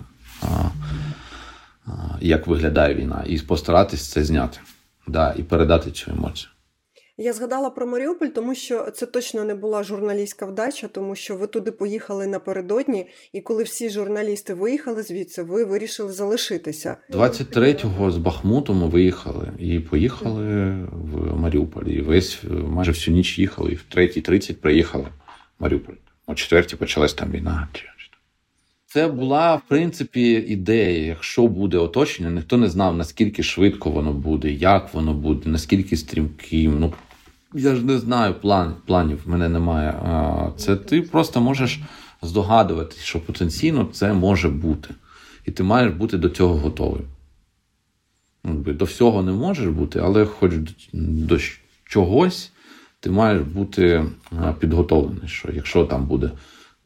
як 2.21 2.47
виглядає 2.47 2.95
війна, 2.95 3.25
і 3.27 3.39
постаратись 3.39 4.09
це 4.09 4.25
зняти 4.25 4.59
да, 5.07 5.35
і 5.39 5.43
передати 5.43 5.91
цю 5.91 6.11
емоцію. 6.11 6.51
Я 7.19 7.33
згадала 7.33 7.71
про 7.71 7.87
Маріуполь, 7.87 8.27
тому 8.27 8.55
що 8.55 8.91
це 8.91 9.07
точно 9.07 9.45
не 9.45 9.55
була 9.55 9.83
журналістська 9.83 10.47
вдача, 10.47 10.89
тому 10.89 11.17
що 11.17 11.37
ви 11.37 11.47
туди 11.47 11.71
поїхали 11.71 12.27
напередодні, 12.27 13.07
і 13.33 13.41
коли 13.41 13.63
всі 13.63 13.91
журналісти 13.91 14.55
виїхали 14.55 15.03
звідси, 15.03 15.43
ви 15.43 15.65
вирішили 15.65 16.13
залишитися. 16.13 16.97
23-го 17.11 18.11
з 18.11 18.17
Бахмуту 18.17 18.75
ми 18.75 18.89
виїхали 18.89 19.53
і 19.59 19.81
поїхали 19.81 20.45
в 20.93 21.37
Маріуполь. 21.37 21.85
І 21.85 22.01
весь 22.01 22.39
майже 22.51 22.91
всю 22.91 23.15
ніч 23.15 23.39
їхали, 23.39 23.73
і 23.73 23.75
в 23.75 23.85
3.30 23.97 24.55
приїхали 24.55 25.05
в 25.59 25.63
Маріуполь. 25.63 25.95
О 26.27 26.35
4 26.35 26.63
почалась 26.63 27.15
там 27.15 27.31
війна. 27.31 27.69
Це 28.97 29.09
була 29.09 29.57
в 29.57 29.63
принципі 29.69 30.45
ідея. 30.49 31.07
Якщо 31.07 31.47
буде 31.47 31.79
оточення, 31.79 32.31
ніхто 32.31 32.57
не 32.57 32.69
знав, 32.69 32.97
наскільки 32.97 33.43
швидко 33.43 33.91
воно 33.91 34.13
буде, 34.13 34.53
як 34.53 34.95
воно 34.95 35.15
буде, 35.15 35.51
наскільки 35.51 35.97
стрімким. 35.97 36.81
Ну 36.81 36.93
я 37.55 37.75
ж 37.75 37.85
не 37.85 37.99
знаю 37.99 38.35
план, 38.35 38.75
планів, 38.87 39.23
в 39.25 39.29
мене 39.29 39.49
немає. 39.49 39.95
Це 40.57 40.77
ти 40.77 41.03
просто 41.03 41.41
можеш 41.41 41.81
здогадувати, 42.23 42.97
що 43.01 43.21
потенційно 43.21 43.89
це 43.93 44.13
може 44.13 44.49
бути. 44.49 44.95
І 45.47 45.51
ти 45.51 45.63
маєш 45.63 45.93
бути 45.93 46.19
до 46.19 46.29
цього 46.29 46.55
готовий. 46.55 47.03
Ну, 48.45 48.55
до 48.55 48.85
всього 48.85 49.23
не 49.23 49.33
можеш 49.33 49.69
бути, 49.69 49.99
але 49.99 50.25
хоч 50.25 50.53
до 50.93 51.39
чогось 51.85 52.53
ти 53.01 53.11
маєш 53.11 53.43
бути 53.43 54.05
підготовлений. 54.59 55.29
Що 55.29 55.49
якщо 55.53 55.85
там 55.85 56.07
буде 56.07 56.31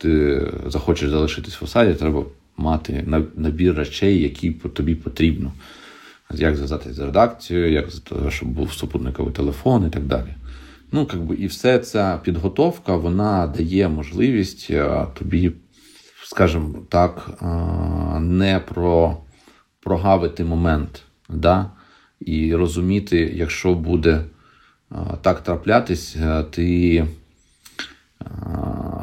ти 0.01 0.43
захочеш 0.67 1.11
залишитись 1.11 1.61
в 1.61 1.65
осаді, 1.65 1.95
треба 1.95 2.25
мати 2.57 3.05
набір 3.37 3.75
речей, 3.75 4.23
які 4.23 4.51
тобі 4.51 4.95
потрібно. 4.95 5.53
Як 6.35 6.57
зв'язатися 6.57 6.95
з 6.95 6.99
редакцією, 6.99 7.73
як 7.73 7.87
щоб 8.29 8.49
був 8.49 8.73
супутниковий 8.73 9.33
телефон 9.33 9.87
і 9.87 9.91
так 9.91 10.05
далі. 10.05 10.35
Ну, 10.93 11.09
якби, 11.13 11.35
І 11.35 11.47
все 11.47 11.79
ця 11.79 12.21
підготовка 12.23 12.97
вона 12.97 13.47
дає 13.47 13.89
можливість 13.89 14.67
е, 14.71 15.07
тобі, 15.19 15.53
скажімо 16.25 16.75
так, 16.89 17.31
е, 17.43 17.47
не 18.21 18.61
про, 18.61 19.17
прогавити 19.81 20.45
момент. 20.45 21.03
да? 21.29 21.71
І 22.21 22.55
розуміти, 22.55 23.33
якщо 23.35 23.75
буде 23.75 24.25
е, 24.93 24.97
так 25.23 25.41
траплятись, 25.41 26.17
ти 26.51 27.07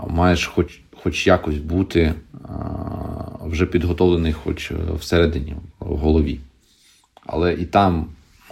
маєш 0.08 0.46
хоч 0.46 0.80
хоч 1.04 1.28
якось 1.28 1.58
бути 1.58 2.14
вже 3.42 3.66
підготовлений, 3.66 4.34
хоч 4.34 4.72
всередині, 5.00 5.56
в 5.80 5.96
голові. 5.98 6.40
Але 7.26 7.54
і 7.54 7.66
там, 7.66 8.10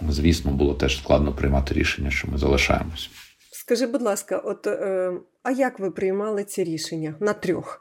звісно, 0.08 0.50
було 0.50 0.74
теж 0.74 0.98
складно 0.98 1.32
приймати 1.32 1.74
рішення, 1.74 2.10
що 2.10 2.28
ми 2.28 2.38
залишаємось. 2.38 3.10
Скажи, 3.52 3.86
будь 3.86 4.02
ласка, 4.02 4.38
от 4.38 4.66
е, 4.66 5.12
а 5.42 5.50
як 5.50 5.78
ви 5.78 5.90
приймали 5.90 6.44
ці 6.44 6.64
рішення 6.64 7.14
на 7.20 7.32
трьох? 7.32 7.80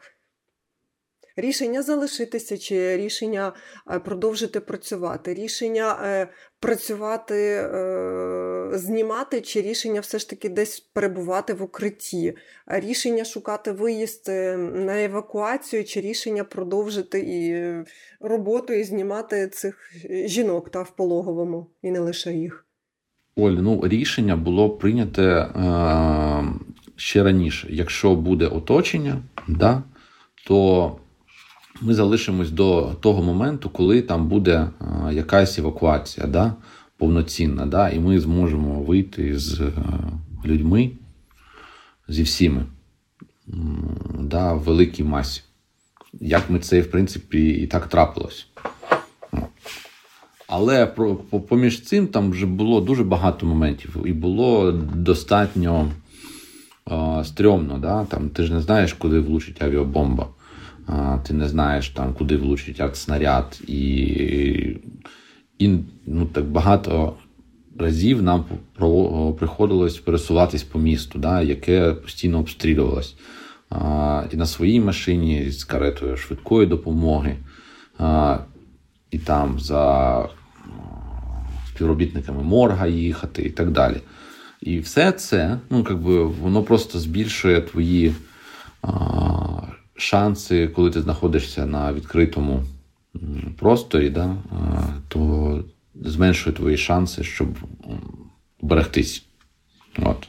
Рішення 1.37 1.81
залишитися, 1.81 2.57
чи 2.57 2.97
рішення 2.97 3.53
е, 3.91 3.99
продовжити 3.99 4.59
працювати, 4.59 5.33
рішення 5.33 5.97
е, 6.03 6.27
працювати, 6.59 7.35
е, 7.35 8.69
знімати, 8.73 9.41
чи 9.41 9.61
рішення 9.61 9.99
все 9.99 10.19
ж 10.19 10.29
таки 10.29 10.49
десь 10.49 10.79
перебувати 10.79 11.53
в 11.53 11.63
укритті, 11.63 12.33
рішення 12.67 13.25
шукати 13.25 13.71
виїзд 13.71 14.27
на 14.73 15.03
евакуацію, 15.03 15.83
чи 15.83 16.01
рішення 16.01 16.43
продовжити 16.43 17.19
і 17.19 17.73
роботу 18.25 18.73
і 18.73 18.83
знімати 18.83 19.47
цих 19.47 19.91
жінок 20.25 20.69
та 20.69 20.81
в 20.81 20.95
пологовому, 20.95 21.67
і 21.81 21.91
не 21.91 21.99
лише 21.99 22.33
їх. 22.33 22.65
Оль, 23.35 23.51
ну 23.51 23.81
рішення 23.87 24.35
було 24.35 24.69
прийняте 24.69 25.23
е, 25.23 25.49
ще 26.95 27.23
раніше. 27.23 27.67
Якщо 27.69 28.15
буде 28.15 28.47
оточення, 28.47 29.21
да, 29.47 29.83
то 30.47 30.95
ми 31.81 31.93
залишимось 31.93 32.51
до 32.51 32.95
того 32.99 33.23
моменту, 33.23 33.69
коли 33.69 34.01
там 34.01 34.27
буде 34.27 34.53
е, 34.53 35.13
якась 35.13 35.59
евакуація, 35.59 36.27
да, 36.27 36.53
повноцінна, 36.97 37.65
да, 37.65 37.89
і 37.89 37.99
ми 37.99 38.19
зможемо 38.19 38.81
вийти 38.81 39.39
з 39.39 39.61
е, 39.61 39.71
людьми 40.45 40.91
зі 42.07 42.23
всіми 42.23 42.65
да, 44.19 44.53
в 44.53 44.59
великій 44.59 45.03
масі. 45.03 45.41
Як 46.13 46.49
ми 46.49 46.59
це, 46.59 46.81
в 46.81 46.91
принципі, 46.91 47.49
і 47.49 47.67
так 47.67 47.87
трапилось. 47.87 48.47
Але 50.47 50.85
поміж 51.47 51.81
цим 51.81 52.07
там 52.07 52.31
вже 52.31 52.45
було 52.45 52.81
дуже 52.81 53.03
багато 53.03 53.45
моментів, 53.45 54.03
і 54.05 54.13
було 54.13 54.71
достатньо 54.95 55.91
а, 56.85 57.23
стрьомно. 57.25 57.77
Да? 57.77 58.05
Там, 58.05 58.29
Ти 58.29 58.43
ж 58.43 58.53
не 58.53 58.61
знаєш, 58.61 58.93
куди 58.93 59.19
влучить 59.19 59.61
авіабомба 59.61 60.27
ти 61.27 61.33
не 61.33 61.47
знаєш, 61.47 61.89
там, 61.89 62.13
куди 62.13 62.37
влучить 62.37 62.81
снаряд. 62.95 63.61
І 63.67 64.77
і 65.59 65.77
ну, 66.05 66.25
так 66.25 66.45
багато 66.45 67.13
разів 67.79 68.21
нам 68.23 68.45
приходилось 69.39 69.97
пересуватись 69.97 70.63
по 70.63 70.79
місту, 70.79 71.19
да, 71.19 71.41
яке 71.41 71.93
постійно 71.93 72.39
обстрілювалось. 72.39 73.15
А, 73.69 74.23
І 74.31 74.35
на 74.37 74.45
своїй 74.45 74.79
машині 74.79 75.51
з 75.51 75.63
каретою 75.63 76.17
швидкої 76.17 76.67
допомоги, 76.67 77.35
а, 77.97 78.37
і 79.11 79.19
там 79.19 79.59
за 79.59 80.29
співробітниками 81.69 82.43
морга 82.43 82.87
їхати 82.87 83.41
і 83.41 83.49
так 83.49 83.71
далі. 83.71 83.97
І 84.61 84.79
все 84.79 85.11
це 85.11 85.59
ну, 85.69 85.85
якби, 85.89 86.23
воно 86.23 86.63
просто 86.63 86.99
збільшує 86.99 87.61
твої 87.61 88.13
а, 88.81 88.89
шанси, 89.95 90.67
коли 90.67 90.91
ти 90.91 91.01
знаходишся 91.01 91.65
на 91.65 91.93
відкритому 91.93 92.63
просторі, 93.59 94.09
да, 94.09 94.37
то 95.07 95.63
зменшує 95.95 96.55
твої 96.55 96.77
шанси, 96.77 97.23
щоб 97.23 97.47
берегтись. 98.61 99.25
От. 99.99 100.27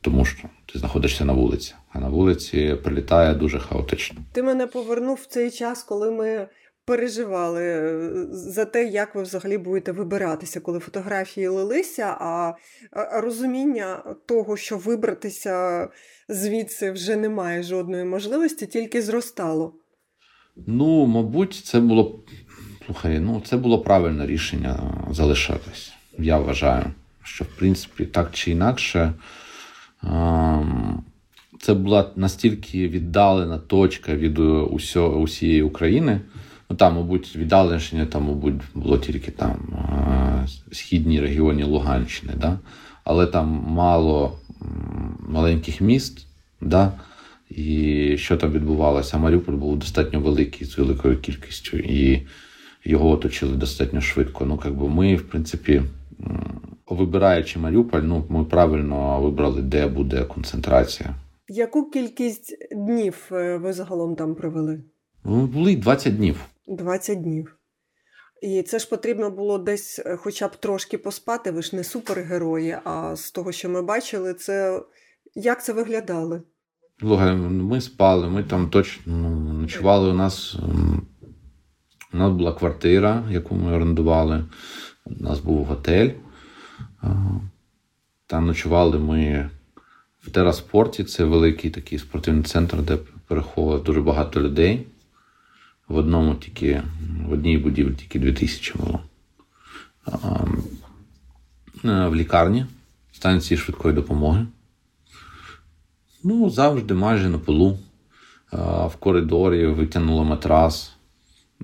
Тому 0.00 0.24
що 0.24 0.48
ти 0.66 0.78
знаходишся 0.78 1.24
на 1.24 1.32
вулиці, 1.32 1.74
а 1.92 1.98
на 1.98 2.08
вулиці 2.08 2.76
прилітає 2.82 3.34
дуже 3.34 3.58
хаотично. 3.58 4.20
Ти 4.32 4.42
мене 4.42 4.66
повернув 4.66 5.18
в 5.22 5.26
цей 5.26 5.50
час, 5.50 5.82
коли 5.82 6.10
ми 6.10 6.48
переживали 6.84 7.62
е, 7.62 8.10
за 8.30 8.64
те, 8.64 8.84
як 8.84 9.14
ви 9.14 9.22
взагалі 9.22 9.58
будете 9.58 9.92
вибиратися, 9.92 10.60
коли 10.60 10.78
фотографії 10.78 11.48
лилися, 11.48 12.16
а 12.20 12.54
розуміння 13.20 14.14
того, 14.26 14.56
що 14.56 14.76
вибратися 14.78 15.88
звідси 16.28 16.90
вже 16.90 17.16
немає 17.16 17.62
жодної 17.62 18.04
можливості, 18.04 18.66
тільки 18.66 19.02
зростало. 19.02 19.74
Ну, 20.66 21.06
мабуть, 21.06 21.54
це 21.54 21.80
було 21.80 22.24
слухай, 22.86 23.20
ну 23.20 23.42
це 23.44 23.56
було 23.56 23.78
правильне 23.78 24.26
рішення 24.26 25.04
залишатись. 25.10 25.92
Я 26.18 26.38
вважаю, 26.38 26.84
що 27.22 27.44
в 27.44 27.48
принципі 27.58 28.06
так 28.06 28.30
чи 28.32 28.50
інакше. 28.50 29.12
Це 31.60 31.74
була 31.74 32.10
настільки 32.16 32.88
віддалена 32.88 33.58
точка 33.58 34.14
від 34.14 34.38
усього, 34.38 35.18
усієї 35.18 35.62
України. 35.62 36.20
Ну, 36.72 36.78
Там, 36.78 36.94
мабуть, 36.94 37.36
віддаленішення, 37.36 38.06
там, 38.06 38.24
мабуть, 38.24 38.54
було 38.74 38.98
тільки 38.98 39.30
там 39.30 39.56
східні 40.72 41.20
регіоні 41.20 41.64
Луганщини, 41.64 42.32
да? 42.36 42.58
але 43.04 43.26
там 43.26 43.64
мало 43.66 44.38
маленьких 45.28 45.80
міст, 45.80 46.26
да? 46.60 46.92
і 47.50 48.16
що 48.18 48.36
там 48.36 48.52
відбувалося? 48.52 49.18
Маріуполь 49.18 49.54
був 49.54 49.78
достатньо 49.78 50.20
великий 50.20 50.66
з 50.66 50.78
великою 50.78 51.18
кількістю, 51.18 51.76
і 51.76 52.26
його 52.84 53.10
оточили 53.10 53.56
достатньо 53.56 54.00
швидко. 54.00 54.44
Ну, 54.44 54.60
якби 54.64 54.88
ми, 54.88 55.16
в 55.16 55.28
принципі, 55.28 55.82
вибираючи 56.86 57.58
Маріуполь, 57.58 58.02
ну, 58.02 58.24
ми 58.28 58.44
правильно 58.44 59.20
вибрали, 59.20 59.62
де 59.62 59.86
буде 59.86 60.24
концентрація. 60.24 61.14
Яку 61.48 61.90
кількість 61.90 62.56
днів 62.76 63.28
е, 63.32 63.56
ви 63.56 63.72
загалом 63.72 64.16
там 64.16 64.34
провели? 64.34 64.82
Ну, 65.24 65.46
були 65.46 65.76
20 65.76 66.16
днів. 66.16 66.48
20 66.76 67.22
днів. 67.22 67.56
І 68.42 68.62
це 68.62 68.78
ж 68.78 68.88
потрібно 68.88 69.30
було 69.30 69.58
десь 69.58 69.98
е, 70.06 70.16
хоча 70.16 70.48
б 70.48 70.56
трошки 70.56 70.98
поспати. 70.98 71.50
Ви 71.50 71.62
ж 71.62 71.76
не 71.76 71.84
супергерої, 71.84 72.78
а 72.84 73.16
з 73.16 73.30
того, 73.30 73.52
що 73.52 73.68
ми 73.68 73.82
бачили, 73.82 74.34
це 74.34 74.82
як 75.34 75.64
це 75.64 75.72
виглядало? 75.72 76.42
Слухай, 77.00 77.34
ми 77.36 77.80
спали, 77.80 78.28
ми 78.28 78.42
там 78.42 78.70
точно 78.70 79.02
ну, 79.06 79.52
ночували. 79.52 80.10
У 80.10 80.14
нас 80.14 80.56
у 82.12 82.16
нас 82.16 82.32
була 82.32 82.52
квартира, 82.52 83.24
яку 83.30 83.54
ми 83.54 83.72
орендували. 83.72 84.44
У 85.04 85.22
нас 85.22 85.40
був 85.40 85.64
готель. 85.64 86.10
Там 88.26 88.46
ночували 88.46 88.98
ми 88.98 89.50
в 90.20 90.30
Тераспорті. 90.30 91.04
Це 91.04 91.24
великий 91.24 91.70
такий 91.70 91.98
спортивний 91.98 92.44
центр, 92.44 92.76
де 92.76 92.98
переходило 93.28 93.78
дуже 93.78 94.00
багато 94.00 94.40
людей. 94.40 94.86
В 95.88 95.96
одному 95.96 96.34
тільки, 96.34 96.82
в 97.28 97.32
одній 97.32 97.58
будівлі 97.58 97.94
тільки 97.94 98.18
2000 98.18 98.74
було. 98.78 99.00
В 101.82 102.14
лікарні, 102.14 102.66
станції 103.12 103.58
швидкої 103.58 103.94
допомоги. 103.94 104.46
Ну, 106.24 106.50
завжди 106.50 106.94
майже 106.94 107.28
на 107.28 107.38
полу. 107.38 107.78
В 108.86 108.92
коридорі 108.98 109.66
витягнули 109.66 110.24
матрас 110.24 110.92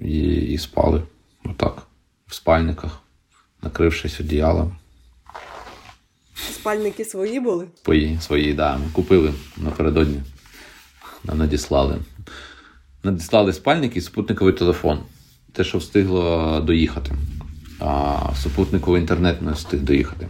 і 0.01 0.21
і 0.35 0.59
спали. 0.59 1.03
Отак. 1.45 1.83
В 2.27 2.35
спальниках, 2.35 2.99
накрившись 3.63 4.21
одіялом. 4.21 4.77
Спальники 6.53 7.05
свої 7.05 7.41
були? 7.41 7.69
Свої, 7.85 8.19
свої, 8.21 8.55
да. 8.55 8.77
Ми 8.77 8.85
купили 8.93 9.35
напередодні. 9.57 10.23
Нам 11.25 11.39
надіслали. 11.39 11.99
Надіслали 13.05 13.53
спальники 13.53 13.99
і 13.99 14.03
супутниковий 14.03 14.55
телефон. 14.55 14.99
Те, 15.53 15.65
що 15.65 15.79
встигло 15.79 16.61
доїхати. 16.61 17.13
А 17.81 18.17
супутниковий 18.43 19.01
інтернет 19.01 19.43
не 19.43 19.53
встиг 19.53 19.81
доїхати. 19.81 20.29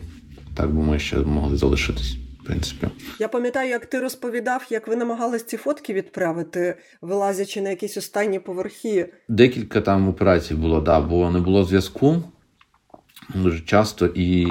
Так 0.55 0.75
би 0.75 0.83
ми 0.83 0.99
ще 0.99 1.17
могли 1.17 1.57
залишитись. 1.57 2.17
В 2.41 2.45
принципі, 2.45 2.89
я 3.19 3.29
пам'ятаю, 3.29 3.71
як 3.71 3.87
ти 3.87 4.01
розповідав, 4.01 4.67
як 4.71 4.89
ви 4.89 4.97
намагались 4.97 5.45
ці 5.45 5.57
фотки 5.57 5.93
відправити, 5.93 6.77
вилазячи 7.01 7.61
на 7.61 7.71
якісь 7.71 7.97
останні 7.97 8.39
поверхи. 8.39 9.13
Декілька 9.29 9.81
там 9.81 10.09
операцій 10.09 10.55
було, 10.55 10.81
да, 10.81 11.01
бо 11.01 11.31
не 11.31 11.41
було 11.41 11.65
зв'язку. 11.65 12.23
Дуже 13.35 13.61
часто 13.61 14.07
і 14.07 14.47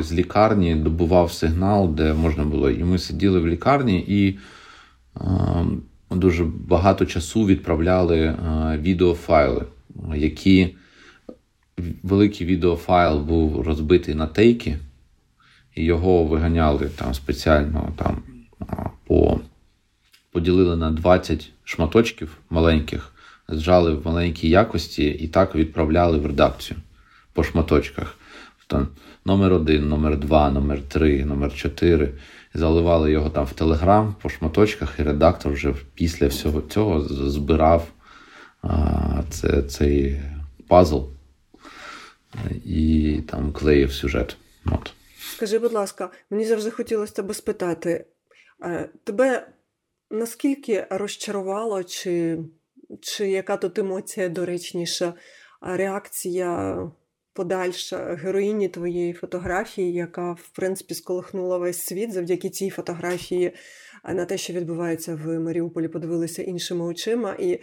з 0.00 0.12
лікарні 0.12 0.74
добував 0.74 1.32
сигнал, 1.32 1.88
де 1.94 2.14
можна 2.14 2.44
було. 2.44 2.70
І 2.70 2.84
ми 2.84 2.98
сиділи 2.98 3.40
в 3.40 3.48
лікарні 3.48 4.04
і 4.08 4.38
е, 5.16 5.20
дуже 6.10 6.44
багато 6.44 7.06
часу 7.06 7.46
відправляли 7.46 8.18
е, 8.18 8.36
відеофайли, 8.78 9.66
які 10.14 10.76
великий 12.02 12.46
відеофайл 12.46 13.20
був 13.20 13.60
розбитий 13.60 14.14
на 14.14 14.26
тейки, 14.26 14.78
і 15.74 15.84
його 15.84 16.24
виганяли 16.24 16.88
там 16.88 17.14
спеціально 17.14 17.92
там 17.96 18.22
по 19.06 19.40
поділили 20.32 20.76
на 20.76 20.90
20 20.90 21.50
шматочків 21.64 22.38
маленьких, 22.50 23.12
зжали 23.48 23.94
в 23.94 24.06
маленькій 24.06 24.48
якості 24.48 25.04
і 25.04 25.28
так 25.28 25.54
відправляли 25.54 26.18
в 26.18 26.26
редакцію 26.26 26.80
по 27.32 27.44
шматочках. 27.44 28.18
Там 28.66 28.88
Номер 29.26 29.52
один, 29.52 29.88
номер 29.88 30.16
два, 30.16 30.50
номер 30.50 30.82
три, 30.88 31.24
номер 31.24 31.54
чотири. 31.54 32.12
Заливали 32.54 33.12
його 33.12 33.30
там 33.30 33.44
в 33.44 33.52
Телеграм 33.52 34.14
по 34.22 34.28
шматочках, 34.28 34.94
і 34.98 35.02
редактор 35.02 35.52
вже 35.52 35.74
після 35.94 36.26
всього 36.26 36.62
цього 36.62 37.00
збирав 37.30 37.88
а, 38.62 39.22
це, 39.30 39.62
цей 39.62 40.22
пазл 40.68 41.00
і 42.64 43.20
там 43.30 43.52
клеїв 43.52 43.92
сюжет. 43.92 44.36
От. 44.66 44.92
Скажи, 45.34 45.58
будь 45.58 45.72
ласка, 45.72 46.10
мені 46.30 46.44
завжди 46.44 46.70
хотілося 46.70 47.12
тебе 47.12 47.34
спитати, 47.34 48.06
тебе 49.04 49.48
наскільки 50.10 50.86
розчарувало, 50.90 51.84
чи, 51.84 52.38
чи 53.00 53.28
яка 53.28 53.56
тут 53.56 53.78
емоція 53.78 54.28
доречніша, 54.28 55.14
реакція? 55.60 56.78
Подальша 57.36 58.14
героїні 58.14 58.68
твоєї 58.68 59.12
фотографії, 59.12 59.92
яка, 59.92 60.32
в 60.32 60.50
принципі, 60.54 60.94
сколихнула 60.94 61.58
весь 61.58 61.82
світ 61.82 62.12
завдяки 62.12 62.50
цій 62.50 62.70
фотографії 62.70 63.52
на 64.04 64.24
те, 64.24 64.38
що 64.38 64.52
відбувається 64.52 65.14
в 65.24 65.38
Маріуполі, 65.38 65.88
подивилися 65.88 66.42
іншими 66.42 66.84
очима. 66.84 67.36
І 67.38 67.60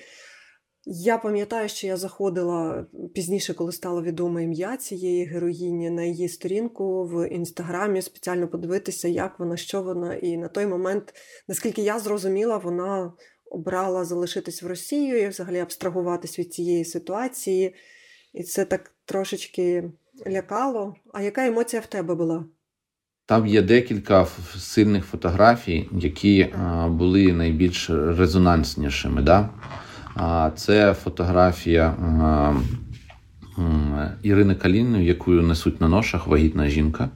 я 0.86 1.17
пам'ятаю, 1.17 1.69
що 1.69 1.88
я 1.88 1.97
заходила 1.97 2.86
пізніше, 3.15 3.53
коли 3.53 3.71
стало 3.71 4.03
відоме 4.03 4.43
ім'я 4.43 4.77
цієї 4.77 5.25
героїні 5.25 5.89
на 5.89 6.03
її 6.03 6.29
сторінку 6.29 7.05
в 7.05 7.29
інстаграмі, 7.29 8.01
спеціально 8.01 8.47
подивитися, 8.47 9.07
як 9.07 9.39
вона, 9.39 9.57
що 9.57 9.81
вона. 9.81 10.15
І 10.15 10.38
на 10.38 10.47
той 10.47 10.65
момент, 10.65 11.13
наскільки 11.47 11.81
я 11.81 11.99
зрозуміла, 11.99 12.57
вона 12.57 13.13
обрала 13.51 14.05
залишитись 14.05 14.63
в 14.63 14.67
Росію 14.67 15.21
і 15.21 15.27
взагалі 15.27 15.59
абстрагуватись 15.59 16.39
від 16.39 16.53
цієї 16.53 16.86
ситуації. 16.86 17.75
І 18.33 18.43
це 18.43 18.65
так 18.65 18.92
трошечки 19.05 19.91
лякало. 20.27 20.95
А 21.13 21.21
яка 21.21 21.47
емоція 21.47 21.81
в 21.81 21.85
тебе 21.85 22.15
була? 22.15 22.45
Там 23.25 23.47
є 23.47 23.61
декілька 23.61 24.25
сильних 24.57 25.05
фотографій, 25.05 25.89
які 25.91 26.41
а, 26.43 26.87
були 26.87 27.33
найбільш 27.33 27.89
резонанснішими. 27.89 29.21
Да? 29.21 29.49
А, 30.15 30.51
Це 30.55 30.93
фотографія 30.93 31.85
а, 31.87 32.53
Ірини 34.23 34.55
Каліної, 34.55 35.05
яку 35.05 35.31
несуть 35.31 35.81
на 35.81 35.87
ношах 35.87 36.27
вагітна 36.27 36.69
жінка, 36.69 37.09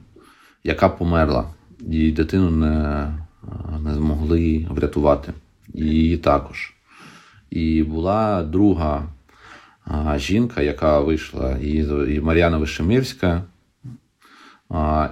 яка 0.64 0.88
померла. 0.88 1.50
Її 1.80 2.12
дитину 2.12 2.50
не, 2.50 3.08
не 3.80 3.94
змогли 3.94 4.66
врятувати. 4.70 5.32
Її 5.74 6.16
також. 6.16 6.74
І 7.50 7.82
була 7.82 8.42
друга 8.42 9.08
жінка, 10.16 10.62
яка 10.62 11.00
вийшла, 11.00 11.56
і 11.58 12.20
Мар'яна 12.20 12.58
Вишемирська, 12.58 13.42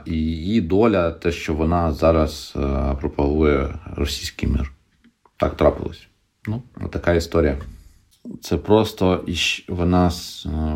і 0.05 0.15
її 0.15 0.61
доля, 0.61 1.11
те, 1.11 1.33
що 1.33 1.55
вона 1.55 1.93
зараз 1.93 2.55
пропагує 3.01 3.75
російський 3.97 4.49
мир. 4.49 4.73
Так 5.37 5.57
трапилось. 5.57 6.09
Ну, 6.47 6.63
така 6.91 7.13
історія. 7.13 7.59
Це 8.41 8.57
просто 8.57 9.25
вона 9.69 10.11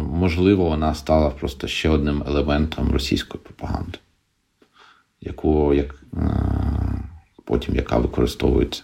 можливо, 0.03 0.65
вона 0.65 0.95
стала 0.95 1.31
просто 1.31 1.67
ще 1.67 1.89
одним 1.89 2.23
елементом 2.27 2.93
російської 2.93 3.45
пропаганди, 3.45 3.99
яку 5.21 5.75
як, 5.75 6.03
потім 7.45 7.75
яка 7.75 7.99
використовується 7.99 8.83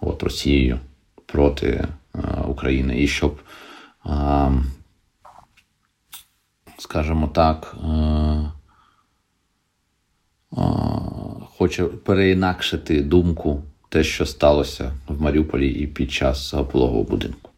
от 0.00 0.22
Росією 0.22 0.80
проти 1.26 1.66
Е, 1.68 1.88
України, 2.46 3.02
і 3.02 3.08
щоб 3.08 3.40
а, 4.04 4.50
скажімо 6.78 7.28
так, 7.28 7.76
е, 7.84 8.52
хоче 11.56 11.84
переінакшити 11.84 13.02
думку 13.02 13.62
те, 13.88 14.04
що 14.04 14.26
сталося 14.26 14.92
в 15.08 15.22
Маріуполі 15.22 15.68
і 15.68 15.86
під 15.86 16.12
час 16.12 16.54
пологового 16.72 17.02
будинку. 17.02 17.50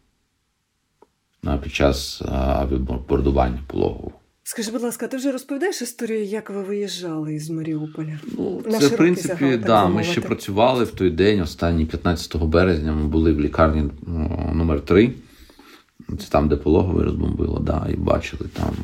А, 1.43 1.57
Під 1.57 1.73
час 1.73 2.21
а, 2.25 2.65
бомбардування 2.65 3.59
пологового. 3.67 4.11
Скажи, 4.47 4.71
будь 4.71 4.81
ласка, 4.81 5.07
ти 5.07 5.17
вже 5.17 5.31
розповідаєш 5.31 5.81
історію, 5.81 6.23
як 6.23 6.49
ви 6.49 6.63
виїжджали 6.63 7.33
із 7.33 7.49
Маріуполя? 7.49 8.19
Ну, 8.37 8.63
На 8.65 8.79
це, 8.79 8.87
в 8.87 8.97
принципі, 8.97 9.37
загал, 9.39 9.59
да, 9.59 9.87
ми 9.87 10.03
ще 10.03 10.21
працювали 10.21 10.83
в 10.83 10.91
той 10.91 11.09
день, 11.09 11.41
останній 11.41 11.85
15 11.85 12.35
березня. 12.37 12.93
Ми 12.93 13.07
були 13.07 13.31
в 13.31 13.39
лікарні 13.41 13.89
о, 14.07 14.11
номер 14.53 14.81
3 14.81 15.13
Це 16.09 16.29
там, 16.29 16.47
де 16.47 16.55
пологовий 16.55 17.05
розбомбило, 17.05 17.59
да, 17.59 17.87
і 17.93 17.95
бачили 17.95 18.49
там 18.53 18.75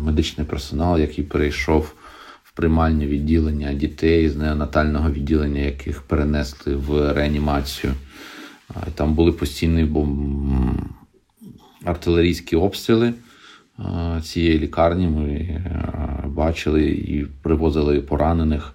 медичний 0.00 0.46
персонал, 0.46 0.98
який 0.98 1.24
перейшов 1.24 1.94
в 2.44 2.52
приймальне 2.52 3.06
відділення 3.06 3.72
дітей 3.72 4.28
з 4.28 4.36
неонатального 4.36 5.10
відділення, 5.10 5.60
яких 5.60 6.02
перенесли 6.02 6.76
в 6.76 7.12
реанімацію. 7.12 7.92
І 8.70 8.90
Там 8.94 9.14
були 9.14 9.32
постійні 9.32 9.88
артилерійські 11.84 12.56
обстріли 12.56 13.12
цієї 14.22 14.58
лікарні. 14.58 15.06
Ми 15.06 15.28
е, 15.28 16.24
бачили 16.26 16.84
і 16.90 17.26
привозили 17.42 18.00
поранених. 18.00 18.74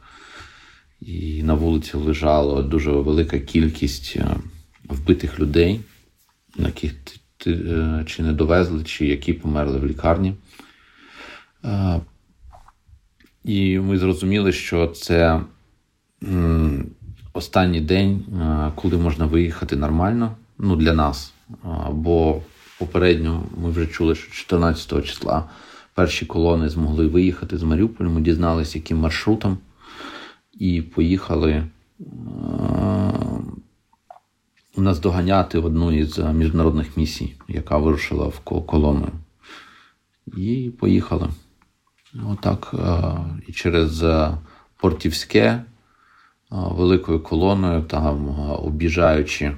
І 1.01 1.43
на 1.43 1.53
вулиці 1.53 1.97
лежала 1.97 2.61
дуже 2.61 2.91
велика 2.91 3.39
кількість 3.39 4.13
е, 4.15 4.27
вбитих 4.89 5.39
людей, 5.39 5.81
яких 6.57 6.95
е, 7.47 8.03
чи 8.05 8.23
не 8.23 8.33
довезли, 8.33 8.83
чи 8.83 9.05
які 9.05 9.33
померли 9.33 9.79
в 9.79 9.85
лікарні. 9.85 10.33
І 13.43 13.79
ми 13.79 13.97
зрозуміли, 13.97 14.51
що 14.51 14.87
це 14.87 15.41
останній 17.33 17.81
день, 17.81 18.23
коли 18.75 18.97
можна 18.97 19.25
виїхати 19.25 19.75
нормально 19.75 20.35
ну, 20.57 20.75
для 20.75 20.93
нас. 20.93 21.33
Бо 21.91 22.41
попередньо 22.79 23.43
ми 23.57 23.69
вже 23.69 23.87
чули, 23.87 24.15
що 24.15 24.33
14 24.33 25.05
числа 25.05 25.49
перші 25.93 26.25
колони 26.25 26.69
змогли 26.69 27.07
виїхати 27.07 27.57
з 27.57 27.63
Маріуполя. 27.63 28.09
Ми 28.09 28.21
дізналися, 28.21 28.77
яким 28.77 28.97
маршрутом, 28.97 29.57
і 30.53 30.81
поїхали 30.81 31.51
е, 31.51 31.65
наздоганяти 34.77 35.59
одну 35.59 35.91
із 35.91 36.17
міжнародних 36.17 36.97
місій, 36.97 37.35
яка 37.47 37.77
вирушила 37.77 38.27
в 38.27 38.39
колону. 38.39 39.07
І 40.37 40.71
поїхали. 40.79 41.29
Отак. 42.31 42.71
е, 42.73 43.13
І 43.47 43.51
через 43.51 44.03
е, 44.03 44.37
Портівське 44.77 45.63
великою 46.51 47.19
колоною, 47.19 47.83
там 47.83 48.39
об'їжджаючи 48.49 49.55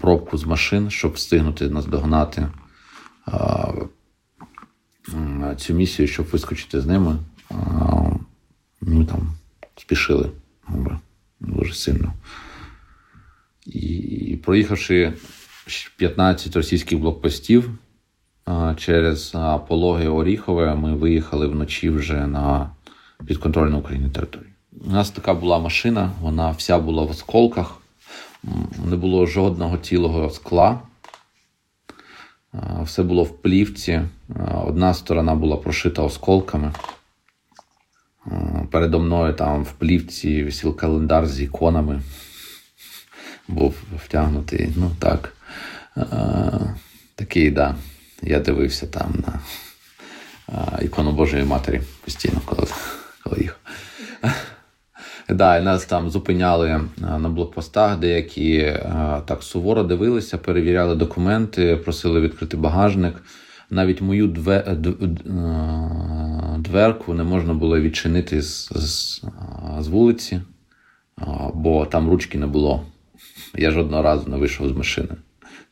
пробку 0.00 0.38
з 0.38 0.44
машин, 0.44 0.90
щоб 0.90 1.12
встигнути 1.12 1.68
наздогнати 1.68 2.48
цю 5.56 5.74
місію, 5.74 6.08
щоб 6.08 6.26
вискочити 6.26 6.80
з 6.80 6.86
ними. 6.86 7.16
Ми 8.80 9.04
там 9.04 9.32
спішили 9.76 10.30
дуже 11.40 11.74
сильно. 11.74 12.12
І 13.66 14.38
проїхавши 14.44 15.12
15 15.96 16.56
російських 16.56 16.98
блокпостів 16.98 17.70
через 18.76 19.36
пологи 19.68 20.08
Оріхове, 20.08 20.74
ми 20.74 20.96
виїхали 20.96 21.46
вночі 21.46 21.90
вже 21.90 22.26
на 22.26 22.70
підконтрольну 23.26 23.78
Україні 23.78 24.10
територію. 24.10 24.48
У 24.86 24.90
нас 24.90 25.10
така 25.10 25.34
була 25.34 25.58
машина, 25.58 26.12
вона 26.20 26.50
вся 26.50 26.78
була 26.78 27.04
в 27.04 27.10
осколках, 27.10 27.81
не 28.84 28.96
було 28.96 29.26
жодного 29.26 29.78
цілого 29.78 30.30
скла. 30.30 30.80
Все 32.82 33.02
було 33.02 33.24
в 33.24 33.42
плівці. 33.42 34.02
Одна 34.64 34.94
сторона 34.94 35.34
була 35.34 35.56
прошита 35.56 36.02
осколками. 36.02 36.72
Передо 38.70 38.98
мною 38.98 39.34
там 39.34 39.62
в 39.64 39.72
плівці 39.72 40.44
висів 40.44 40.76
календар 40.76 41.26
з 41.26 41.40
іконами. 41.40 42.02
Був 43.48 43.74
втягнутий. 44.04 44.72
Ну 44.76 44.90
так. 44.98 45.36
Такий, 47.14 47.50
да. 47.50 47.76
Я 48.22 48.40
дивився 48.40 48.86
там 48.86 49.24
на 49.26 49.40
ікону 50.82 51.12
Божої 51.12 51.44
Матері 51.44 51.80
постійно, 52.04 52.40
коли, 52.44 52.66
коли 53.24 53.40
їхав. 53.40 53.58
Да, 55.28 55.58
і 55.58 55.62
нас 55.62 55.84
там 55.84 56.10
зупиняли 56.10 56.80
на 56.98 57.28
блокпостах, 57.28 57.98
деякі 57.98 58.72
так 59.24 59.42
суворо 59.42 59.82
дивилися, 59.82 60.38
перевіряли 60.38 60.94
документи, 60.94 61.76
просили 61.76 62.20
відкрити 62.20 62.56
багажник. 62.56 63.22
Навіть 63.70 64.00
мою 64.00 64.34
а, 64.46 64.74
дверку 66.58 67.14
не 67.14 67.24
можна 67.24 67.54
було 67.54 67.80
відчинити 67.80 68.42
з, 68.42 68.68
з, 68.74 69.22
з 69.78 69.88
вулиці, 69.88 70.40
бо 71.54 71.86
там 71.86 72.10
ручки 72.10 72.38
не 72.38 72.46
було. 72.46 72.86
Я 73.58 73.70
жодного 73.70 74.02
разу 74.02 74.30
не 74.30 74.36
вийшов 74.36 74.68
з 74.68 74.72
машини, 74.72 75.08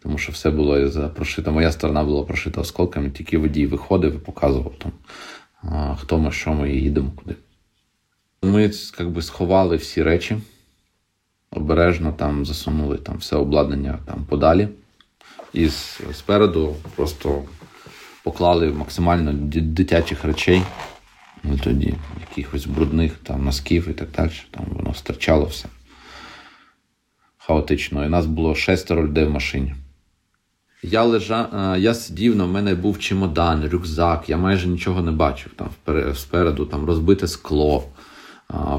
тому 0.02 0.18
що 0.18 0.32
все 0.32 0.50
було 0.50 0.90
прошито. 1.14 1.52
Моя 1.52 1.72
сторона 1.72 2.04
була 2.04 2.22
прошита 2.22 2.60
осколками, 2.60 3.10
тільки 3.10 3.38
водій 3.38 3.66
виходив 3.66 4.14
і 4.14 4.18
показував 4.18 4.72
там, 4.78 4.92
хто 5.96 6.18
ми, 6.18 6.32
що 6.32 6.52
ми 6.52 6.70
і 6.70 6.82
їдемо 6.82 7.10
куди. 7.16 7.36
Ми 8.42 8.70
як 8.98 9.10
би, 9.10 9.22
сховали 9.22 9.76
всі 9.76 10.02
речі, 10.02 10.38
обережно 11.50 12.12
там 12.12 12.46
засунули 12.46 12.96
там 12.96 13.16
все 13.16 13.36
обладнання 13.36 13.98
там 14.06 14.24
подалі. 14.24 14.68
І 15.52 15.68
спереду 16.12 16.76
просто 16.96 17.42
поклали 18.24 18.72
максимально 18.72 19.32
дитячих 19.32 20.24
речей, 20.24 20.62
ну 21.42 21.58
тоді 21.64 21.94
якихось 22.20 22.66
брудних 22.66 23.12
там 23.22 23.44
носків 23.44 23.88
і 23.88 23.92
так 23.92 24.08
далі. 24.10 24.32
Там 24.50 24.64
воно 24.72 24.94
стирчало 24.94 25.44
все 25.44 25.68
хаотично. 27.50 28.04
І 28.04 28.08
нас 28.08 28.26
було 28.26 28.54
шестеро 28.54 29.04
людей 29.04 29.24
в 29.24 29.30
машині. 29.30 29.74
Я 30.82 31.04
лежа, 31.04 31.48
е, 31.76 31.80
я 31.80 31.94
сидів, 31.94 32.36
на 32.36 32.46
мене 32.46 32.74
був 32.74 32.98
чемодан, 32.98 33.68
рюкзак, 33.68 34.28
я 34.28 34.36
майже 34.36 34.68
нічого 34.68 35.02
не 35.02 35.10
бачив. 35.10 35.52
Там 35.56 35.68
спереду 36.14 36.66
там 36.66 36.84
розбите 36.84 37.28
скло 37.28 37.84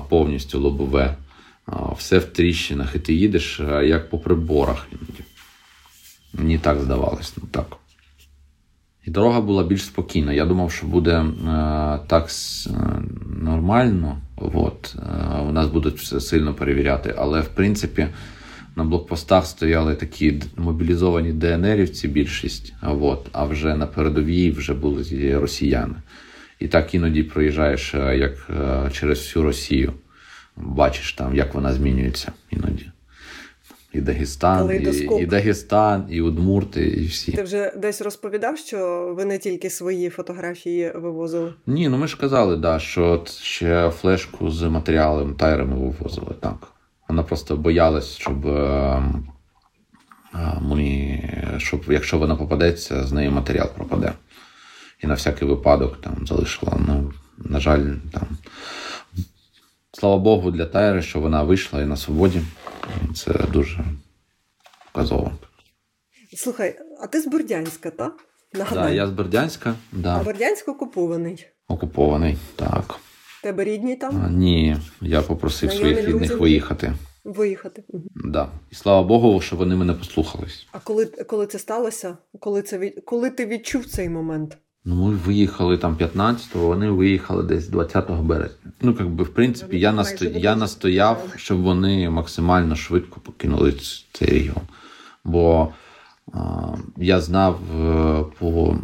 повністю 0.09 0.59
лобове, 0.59 1.15
все 1.97 2.17
в 2.17 2.25
тріщинах, 2.25 2.95
і 2.95 2.99
ти 2.99 3.13
їдеш 3.13 3.61
як 3.83 4.09
по 4.09 4.19
приборах. 4.19 4.87
Мені 6.33 6.57
так 6.57 6.81
здавалось, 6.81 7.33
ну 7.37 7.43
так. 7.51 7.77
І 9.05 9.11
дорога 9.11 9.41
була 9.41 9.63
більш 9.63 9.83
спокійна. 9.83 10.33
Я 10.33 10.45
думав, 10.45 10.71
що 10.71 10.87
буде 10.87 11.11
е, 11.11 11.25
так 12.07 12.29
нормально. 13.41 14.17
От, 14.35 14.95
е, 14.99 15.41
у 15.41 15.51
нас 15.51 15.67
будуть 15.67 15.97
все 15.97 16.19
сильно 16.19 16.53
перевіряти. 16.53 17.15
Але 17.17 17.41
в 17.41 17.47
принципі 17.47 18.07
на 18.75 18.83
блокпостах 18.83 19.45
стояли 19.45 19.95
такі 19.95 20.41
мобілізовані 20.57 21.33
ДНРівці, 21.33 22.07
більшість. 22.07 22.73
От, 22.83 23.27
а 23.31 23.45
вже 23.45 23.75
на 23.75 23.87
передовій 23.87 24.51
вже 24.51 24.73
були 24.73 25.37
росіяни. 25.39 25.95
І 26.61 26.67
так 26.67 26.95
іноді 26.95 27.23
проїжджаєш 27.23 27.95
е, 27.95 28.17
як 28.17 28.33
е, 28.49 28.89
через 28.93 29.17
всю 29.17 29.43
Росію. 29.43 29.93
Бачиш 30.55 31.13
там, 31.13 31.35
як 31.35 31.53
вона 31.53 31.73
змінюється 31.73 32.31
іноді. 32.49 32.91
І 33.93 34.01
Дагестан, 34.01 34.71
і, 34.71 35.21
і 35.21 35.25
Дагестан, 35.25 36.05
і 36.09 36.21
Удмурти, 36.21 36.87
і 36.87 37.05
всі. 37.05 37.31
Ти 37.31 37.43
вже 37.43 37.73
десь 37.77 38.01
розповідав, 38.01 38.57
що 38.57 39.13
ви 39.17 39.25
не 39.25 39.37
тільки 39.37 39.69
свої 39.69 40.09
фотографії 40.09 40.91
вивозили. 40.95 41.53
Ні, 41.67 41.89
ну 41.89 41.97
ми 41.97 42.07
ж 42.07 42.17
казали, 42.17 42.57
да, 42.57 42.79
що 42.79 43.03
от 43.03 43.31
ще 43.31 43.89
флешку 43.89 44.49
з 44.49 44.61
матеріалом 44.61 45.33
тайрами 45.35 45.75
вивозили, 45.75 46.35
так. 46.39 46.67
Вона 47.09 47.23
просто 47.23 47.57
боялась, 47.57 48.17
щоб, 48.17 48.47
е, 48.47 49.03
е, 50.35 50.57
ми, 50.61 51.19
щоб 51.57 51.81
якщо 51.87 52.17
вона 52.17 52.35
попадеться, 52.35 53.03
з 53.03 53.11
неї 53.11 53.29
матеріал 53.29 53.67
пропаде. 53.75 54.11
І 55.03 55.07
на 55.07 55.13
всякий 55.13 55.47
випадок 55.47 56.01
там 56.01 56.27
залишила. 56.27 56.77
Ну, 56.87 57.13
на 57.37 57.59
жаль, 57.59 57.93
там. 58.13 58.27
Слава 59.93 60.17
Богу, 60.17 60.51
для 60.51 60.65
Тайри, 60.65 61.01
що 61.01 61.19
вона 61.19 61.43
вийшла 61.43 61.81
і 61.81 61.85
на 61.85 61.97
свободі. 61.97 62.41
Це 63.15 63.33
дуже 63.53 63.85
показово. 64.91 65.31
Слухай, 66.37 66.79
а 67.03 67.07
ти 67.07 67.21
з 67.21 67.27
Бердянська, 67.27 67.89
так? 67.91 68.13
Да, 68.73 68.89
я 68.89 69.07
з 69.07 69.11
Бердянська, 69.11 69.69
А 69.69 69.95
да, 69.97 70.23
Бердянськ 70.23 70.67
окупований. 70.67 71.45
окупований. 71.67 72.37
Так. 72.55 72.95
Тебе 73.43 73.63
рідні 73.63 73.95
там 73.95 74.23
А, 74.25 74.29
ні, 74.29 74.77
я 75.01 75.21
попросив 75.21 75.71
своїх 75.73 75.97
рідних 75.99 76.15
друзі? 76.17 76.35
виїхати. 76.35 76.93
виїхати. 77.23 77.83
Мгм. 77.89 78.03
Да. 78.31 78.49
І 78.71 78.75
слава 78.75 79.03
Богу, 79.07 79.41
що 79.41 79.55
вони 79.55 79.75
мене 79.75 79.93
послухались. 79.93 80.67
А 80.71 80.79
коли, 80.79 81.05
коли 81.05 81.47
це 81.47 81.59
сталося? 81.59 82.17
коли 82.39 82.61
це 82.61 82.89
коли 82.89 83.29
ти 83.29 83.45
відчув 83.45 83.85
цей 83.85 84.09
момент? 84.09 84.57
Ну, 84.85 84.95
ми 84.95 85.15
виїхали 85.15 85.77
там 85.77 85.95
15-го, 85.95 86.67
вони 86.67 86.89
виїхали 86.89 87.43
десь 87.43 87.67
20 87.67 88.09
березня. 88.09 88.71
Ну, 88.81 88.95
як 88.99 89.09
би, 89.09 89.23
в 89.23 89.33
принципі, 89.33 89.79
я, 89.79 89.91
насто... 89.91 90.25
я 90.25 90.55
настояв, 90.55 91.33
щоб 91.35 91.61
вони 91.61 92.09
максимально 92.09 92.75
швидко 92.75 93.19
покинули 93.19 93.73
цей 94.13 94.29
регіон. 94.29 94.63
Бо 95.23 95.73
а, 96.33 96.39
я 96.97 97.21
знав, 97.21 97.59
е, 97.81 98.23
по... 98.39 98.77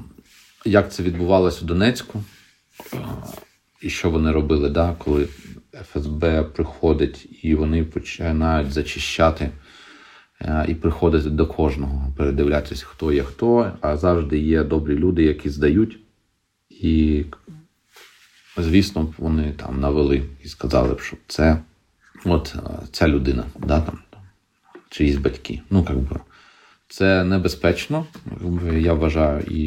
як 0.65 0.93
це 0.93 1.03
відбувалося 1.03 1.59
у 1.61 1.67
Донецьку, 1.67 2.23
а, 2.93 2.97
і 3.81 3.89
що 3.89 4.09
вони 4.09 4.31
робили, 4.31 4.69
да, 4.69 4.95
коли 4.97 5.27
ФСБ 5.93 6.43
приходить 6.43 7.39
і 7.43 7.55
вони 7.55 7.83
починають 7.83 8.71
зачищати. 8.71 9.51
Е, 10.41 10.65
і 10.67 10.75
приходити 10.75 11.29
до 11.29 11.47
кожного, 11.47 12.13
передивлятися, 12.17 12.85
хто 12.85 13.11
є 13.11 13.23
хто, 13.23 13.71
а 13.81 13.97
завжди 13.97 14.39
є 14.39 14.63
добрі 14.63 14.95
люди, 14.95 15.23
які 15.23 15.49
здають. 15.49 15.99
І, 16.69 17.23
звісно, 18.57 19.13
вони 19.17 19.51
там 19.51 19.79
навели 19.79 20.23
і 20.43 20.47
сказали 20.47 20.93
б, 20.93 21.01
що 21.01 21.17
це 21.27 21.57
от 22.25 22.55
е, 22.55 22.69
ця 22.91 23.07
людина, 23.07 23.43
да, 23.59 23.81
там, 23.81 23.99
чиїсь 24.89 25.17
батьки. 25.17 25.61
Ну, 25.69 25.85
як 25.89 25.97
би, 25.97 26.19
це 26.87 27.23
небезпечно, 27.23 28.05
я 28.73 28.93
вважаю, 28.93 29.41
і 29.41 29.61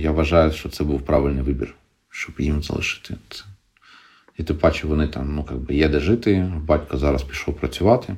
я 0.00 0.10
вважаю, 0.10 0.52
що 0.52 0.68
це 0.68 0.84
був 0.84 1.02
правильний 1.02 1.42
вибір, 1.42 1.74
щоб 2.10 2.34
їм 2.38 2.62
залишити 2.62 3.14
це. 3.28 3.44
І 4.38 4.44
тим 4.44 4.56
паче 4.56 4.86
вони 4.86 5.08
там, 5.08 5.34
ну, 5.34 5.46
як 5.50 5.58
би, 5.58 5.74
є 5.74 5.88
де 5.88 6.00
жити, 6.00 6.52
батько 6.64 6.96
зараз 6.96 7.22
пішов 7.22 7.56
працювати. 7.56 8.16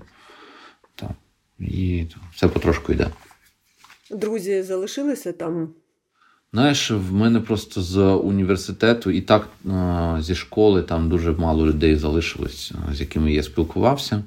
І 1.60 2.06
все 2.34 2.48
потрошку 2.48 2.92
йде. 2.92 3.06
Друзі 4.10 4.62
залишилися 4.62 5.32
там. 5.32 5.68
Знаєш, 6.52 6.90
в 6.90 7.12
мене 7.12 7.40
просто 7.40 7.82
з 7.82 7.98
університету 8.00 9.10
і 9.10 9.20
так 9.20 9.48
зі 10.20 10.34
школи 10.34 10.82
там 10.82 11.08
дуже 11.08 11.32
мало 11.32 11.66
людей 11.66 11.96
залишилось, 11.96 12.72
з 12.92 13.00
якими 13.00 13.32
я 13.32 13.42
спілкувався. 13.42 14.24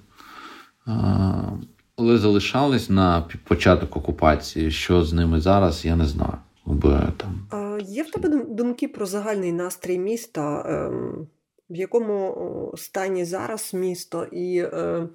Але 1.95 2.17
залишались 2.17 2.89
на 2.89 3.27
початок 3.43 3.97
окупації. 3.97 4.71
Що 4.71 5.03
з 5.03 5.13
ними 5.13 5.41
зараз, 5.41 5.85
я 5.85 5.95
не 5.95 6.05
знаю. 6.05 6.37
Бо, 6.65 6.99
там... 7.17 7.47
А 7.49 7.79
Є 7.81 8.03
в 8.03 8.11
тебе 8.11 8.45
думки 8.45 8.87
про 8.87 9.05
загальний 9.05 9.51
настрій 9.51 9.99
міста, 9.99 10.65
ем, 10.67 11.27
в 11.69 11.75
якому 11.75 12.73
стані 12.77 13.25
зараз 13.25 13.73
місто? 13.73 14.25
І 14.31 14.57
е, 14.57 15.07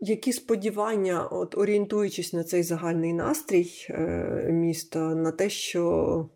які 0.00 0.32
сподівання, 0.32 1.26
от 1.26 1.58
орієнтуючись 1.58 2.32
на 2.32 2.44
цей 2.44 2.62
загальний 2.62 3.12
настрій 3.12 3.70
е, 3.90 4.48
міста, 4.52 5.14
на 5.14 5.32
те, 5.32 5.50
що 5.50 6.28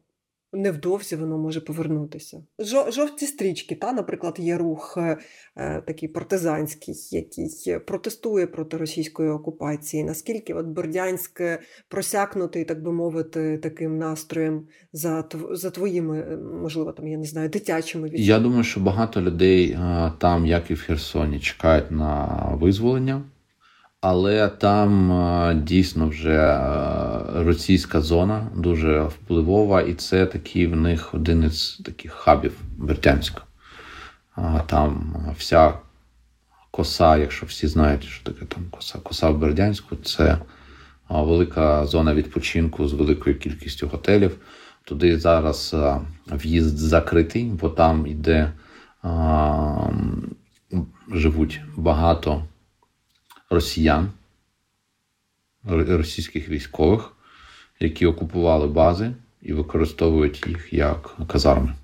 невдовзі 0.52 1.16
воно 1.16 1.38
може 1.38 1.60
повернутися? 1.60 2.42
Жовті 2.88 3.26
стрічки, 3.26 3.74
та, 3.74 3.92
наприклад, 3.92 4.36
є 4.38 4.58
рух 4.58 4.94
е, 4.96 5.18
е, 5.56 5.82
такий 5.86 6.08
партизанський, 6.08 6.94
який 7.10 7.78
протестує 7.78 8.46
проти 8.46 8.76
російської 8.76 9.30
окупації. 9.30 10.04
Наскільки 10.04 10.54
от 10.54 10.66
Бердянськ 10.66 11.42
просякнутий, 11.88 12.64
так 12.64 12.82
би 12.82 12.92
мовити, 12.92 13.58
таким 13.58 13.98
настроєм 13.98 14.66
за 14.92 15.24
за 15.50 15.70
твоїми, 15.70 16.36
можливо, 16.62 16.92
там 16.92 17.08
я 17.08 17.18
не 17.18 17.24
знаю, 17.24 17.48
дитячими 17.48 18.04
відчуттями? 18.04 18.26
Я 18.26 18.38
думаю, 18.38 18.64
що 18.64 18.80
багато 18.80 19.20
людей 19.20 19.78
там, 20.18 20.46
як 20.46 20.70
і 20.70 20.74
в 20.74 20.80
Херсоні, 20.80 21.40
чекають 21.40 21.90
на 21.90 22.28
визволення 22.60 23.22
але 24.02 24.48
там 24.48 25.12
е, 25.12 25.54
дійсно 25.54 26.08
вже 26.08 26.38
е, 26.38 26.64
російська 27.44 28.00
зона 28.00 28.46
дуже 28.56 29.02
впливова, 29.02 29.82
і 29.82 29.94
це 29.94 30.26
такий 30.26 30.66
в 30.66 30.76
них 30.76 31.14
один 31.14 31.42
із 31.42 31.80
таких 31.84 32.12
хабів 32.12 32.60
Бердянська. 32.76 33.42
Там 34.66 35.16
вся 35.38 35.72
коса, 36.70 37.16
якщо 37.16 37.46
всі 37.46 37.66
знають, 37.66 38.04
що 38.04 38.24
таке 38.24 38.44
там 38.44 38.64
коса, 38.70 38.98
коса 38.98 39.30
в 39.30 39.38
Бердянську, 39.38 39.96
це 39.96 40.38
велика 41.08 41.86
зона 41.86 42.14
відпочинку 42.14 42.88
з 42.88 42.92
великою 42.92 43.38
кількістю 43.38 43.88
готелів. 43.88 44.36
Туди 44.84 45.18
зараз 45.18 45.74
е, 45.74 46.00
в'їзд 46.26 46.78
закритий, 46.78 47.44
бо 47.44 47.68
там 47.68 48.06
йде 48.06 48.52
живуть 51.12 51.60
багато 51.76 52.42
росіян, 53.52 54.10
російських 55.64 56.48
військових, 56.48 57.12
які 57.80 58.06
окупували 58.06 58.66
бази 58.66 59.12
і 59.42 59.52
використовують 59.52 60.46
їх 60.46 60.72
як 60.72 61.16
казарми. 61.26 61.74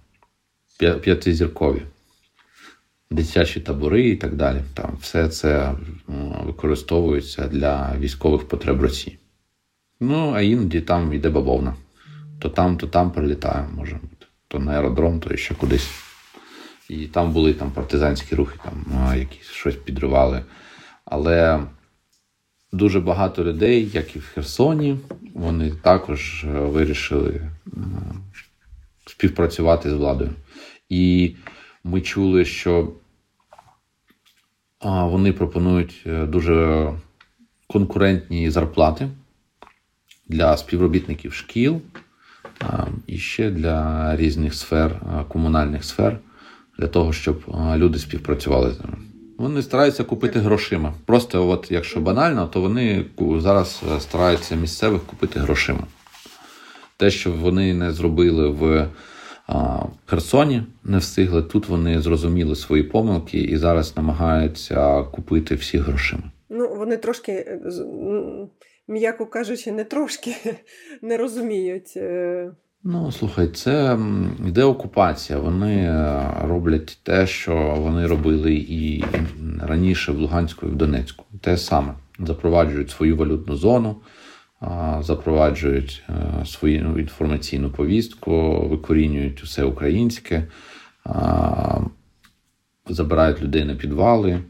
П'ятизіркові, 0.79 1.83
дитячі 3.11 3.61
табори 3.61 4.09
і 4.09 4.17
так 4.17 4.35
далі. 4.35 4.61
Там 4.75 4.97
Все 5.01 5.29
це 5.29 5.75
використовується 6.45 7.49
для 7.49 7.97
військових 7.99 8.49
потреб 8.49 8.83
Росії. 8.83 9.19
Ну, 10.01 10.33
а 10.35 10.41
іноді 10.41 10.81
там 10.81 11.13
йде 11.13 11.31
бавовна. 11.31 11.75
То 12.39 12.49
там, 12.49 12.77
то 12.77 12.87
там 12.87 13.11
прилітає, 13.11 13.69
може 13.75 13.95
бути. 13.95 14.27
То 14.49 14.59
на 14.59 14.73
аеродром, 14.73 15.21
то 15.21 15.37
ще 15.37 15.55
кудись. 15.55 15.91
І 16.89 17.07
там 17.07 17.33
були 17.33 17.55
там 17.55 17.71
партизанські 17.71 18.35
рухи, 18.35 18.59
там 18.65 18.85
якісь 19.17 19.47
щось 19.47 19.77
підривали. 19.77 20.45
Але 21.11 21.67
дуже 22.73 23.01
багато 23.01 23.45
людей, 23.45 23.91
як 23.93 24.17
і 24.17 24.19
в 24.19 24.25
Херсоні, 24.25 24.99
вони 25.35 25.71
також 25.71 26.45
е, 26.45 26.49
вирішили 26.49 27.33
е, 27.33 27.71
співпрацювати 29.07 29.91
з 29.91 29.93
владою. 29.93 30.31
І 30.89 31.35
ми 31.85 32.01
чули, 32.01 32.45
що 32.45 32.93
вони 34.85 35.33
пропонують 35.33 36.03
е, 36.07 36.27
дуже 36.27 36.89
конкурентні 37.67 38.51
зарплати 38.51 39.09
для 40.29 40.57
співробітників 40.57 41.33
шкіл 41.33 41.81
і 43.07 43.19
ще 43.19 43.51
для 43.51 44.17
різних 44.17 44.55
сфер, 44.55 45.01
комунальних 45.29 45.85
сфер, 45.85 46.19
для 46.79 46.87
того, 46.87 47.13
щоб 47.13 47.43
люди 47.77 47.99
співпрацювали 47.99 48.73
з 48.73 48.81
ними. 48.81 49.08
Вони 49.39 49.63
стараються 49.63 50.05
купити 50.05 50.39
грошима. 50.39 50.95
Просто, 51.07 51.49
от 51.49 51.71
якщо 51.71 52.01
банально, 52.01 52.47
то 52.47 52.61
вони 52.61 53.05
зараз 53.39 53.83
е, 53.97 54.01
стараються 54.01 54.55
місцевих 54.55 55.03
купити 55.03 55.41
грошима. 55.41 55.87
Те, 56.97 57.11
що 57.11 57.33
вони 57.33 57.75
не 57.75 57.93
зробили 57.93 58.49
в 58.49 58.89
а, 59.47 59.83
Херсоні, 60.07 60.63
не 60.85 60.99
встигли. 60.99 61.43
Тут 61.43 61.69
вони 61.69 62.01
зрозуміли 62.01 62.57
свої 62.57 62.83
помилки 62.83 63.39
і 63.39 63.57
зараз 63.57 63.97
намагаються 63.97 65.03
купити 65.03 65.55
всі 65.55 65.79
грошима. 65.79 66.33
Ну, 66.49 66.75
вони 66.75 66.97
трошки, 66.97 67.33
е, 67.33 67.61
м'яко 68.89 69.27
кажучи, 69.27 69.73
не 69.73 69.85
трошки 69.85 70.37
не 71.03 71.17
розуміють. 71.17 71.99
Ну, 72.85 73.13
слухай, 73.13 73.49
це 73.49 73.99
йде 74.47 74.65
окупація. 74.65 75.39
Вони 75.39 75.77
е, 75.77 76.31
роблять 76.43 76.99
те, 77.03 77.27
що 77.27 77.75
вони 77.79 78.07
робили 78.07 78.55
і 78.55 79.05
раніше 79.61 80.13
в 80.13 80.19
Луганську 80.19 80.67
і 80.67 80.69
в 80.69 80.77
Донецьку. 80.77 81.25
Те 81.41 81.57
саме 81.57 81.95
запроваджують 82.19 82.91
свою 82.91 83.17
валютну 83.17 83.57
зону, 83.57 83.97
запроваджують 85.01 86.03
е, 86.09 86.47
свою 86.47 86.99
інформаційну 86.99 87.71
повістку, 87.71 88.61
викорінюють 88.69 89.43
усе 89.43 89.65
українське, 89.65 90.45
забирають 92.89 93.43
людей 93.43 93.65
на 93.65 93.75
підвали 93.75 94.43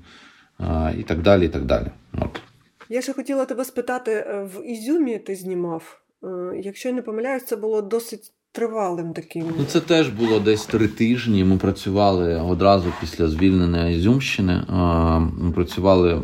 і 0.98 1.02
так 1.02 1.22
далі. 1.22 1.44
і 1.44 1.48
так 1.48 1.64
далі. 1.64 1.86
От. 2.12 2.40
Я 2.88 3.02
ще 3.02 3.12
хотіла 3.12 3.44
тебе 3.44 3.64
спитати: 3.64 4.12
е, 4.12 4.42
в 4.42 4.66
Ізюмі 4.66 5.18
ти 5.18 5.34
знімав? 5.34 6.00
Е, 6.24 6.60
якщо 6.64 6.88
я 6.88 6.94
не 6.94 7.02
помиляюсь, 7.02 7.44
це 7.44 7.56
було 7.56 7.82
досить 7.82 8.32
тривалим 8.52 9.12
таким. 9.12 9.46
Ну, 9.58 9.64
Це 9.64 9.80
теж 9.80 10.08
було 10.08 10.40
десь 10.40 10.66
три 10.66 10.88
тижні. 10.88 11.44
Ми 11.44 11.56
працювали 11.56 12.40
одразу 12.40 12.92
після 13.00 13.28
звільнення 13.28 13.88
Ізюмщини. 13.88 14.52
Е, 14.52 14.64
ми 15.18 15.52
працювали 15.54 16.22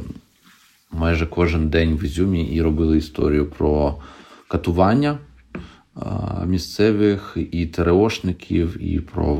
майже 0.92 1.26
кожен 1.26 1.68
день 1.68 1.96
в 1.96 2.04
Ізюмі 2.04 2.44
і 2.44 2.62
робили 2.62 2.98
історію 2.98 3.50
про 3.50 3.94
катування 4.48 5.18
е, 5.96 6.00
місцевих 6.46 7.37
і 7.52 7.66
ТРОшників, 7.66 8.83
і 8.83 9.00
про 9.00 9.35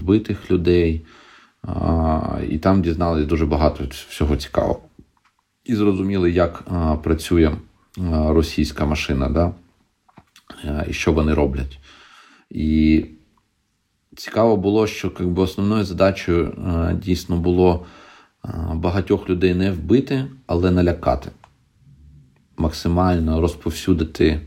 вбитих 0.00 0.50
людей. 0.50 1.06
І 2.48 2.58
там 2.58 2.82
дізналися 2.82 3.26
дуже 3.26 3.46
багато 3.46 3.84
всього 4.08 4.36
цікавого. 4.36 4.80
І 5.64 5.74
зрозуміли, 5.74 6.30
як 6.30 6.62
працює 7.02 7.50
російська 8.28 8.84
машина. 8.84 9.28
Да? 9.28 9.52
Е, 10.64 10.86
і 10.88 10.92
що 10.92 11.12
вони 11.12 11.34
роблять. 11.34 11.78
І 12.50 13.04
цікаво 14.16 14.56
було, 14.56 14.86
що 14.86 15.12
якби, 15.20 15.42
основною 15.42 15.84
задачею 15.84 16.46
е, 16.46 16.94
дійсно 16.94 17.36
було 17.36 17.86
е, 18.44 18.48
багатьох 18.74 19.28
людей 19.28 19.54
не 19.54 19.72
вбити, 19.72 20.26
але 20.46 20.70
налякати, 20.70 21.30
максимально 22.56 23.40
розповсюдити 23.40 24.40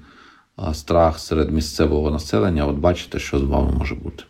страх 0.73 1.19
серед 1.19 1.51
місцевого 1.51 2.11
населення, 2.11 2.65
от 2.65 2.75
бачите, 2.75 3.19
що 3.19 3.39
з 3.39 3.43
вами 3.43 3.71
може 3.71 3.95
бути. 3.95 4.23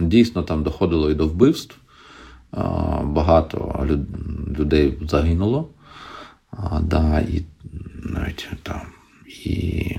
Дійсно, 0.00 0.42
там 0.42 0.62
доходило 0.62 1.10
і 1.10 1.14
до 1.14 1.26
вбивств. 1.26 1.76
Багато 3.02 3.86
людей 4.58 4.98
загинуло. 5.08 5.68
Да, 6.82 7.20
і 7.20 7.44
навіть 8.02 8.48
там 8.62 8.80
і 9.30 9.96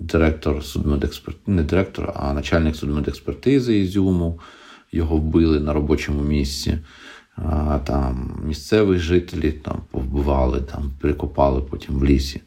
директор 0.00 0.64
судмедекспертизи, 0.64 1.56
не 1.56 1.62
директор, 1.62 2.12
а 2.16 2.32
начальник 2.32 2.76
судмедекспертизи 2.76 3.78
Ізюму. 3.78 4.40
Його 4.92 5.16
вбили 5.16 5.60
на 5.60 5.72
робочому 5.72 6.22
місці. 6.22 6.78
А, 7.36 7.78
Там 7.78 8.40
місцевих 8.44 8.98
жителів 8.98 9.62
там 9.62 9.82
повбивали, 9.90 10.60
там 10.60 10.92
прикопали 11.00 11.60
потім 11.60 11.94
в 11.94 12.04
лісі. 12.04 12.40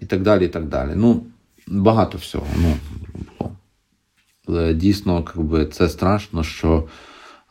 І 0.00 0.06
так 0.06 0.22
далі. 0.22 0.44
і 0.44 0.48
так 0.48 0.68
далі. 0.68 0.92
Ну, 0.96 1.26
багато 1.66 2.18
всього. 2.18 2.46
Ну. 2.62 2.76
Але 4.48 4.74
дійсно, 4.74 5.24
якби, 5.36 5.66
це 5.66 5.88
страшно, 5.88 6.44
що 6.44 6.88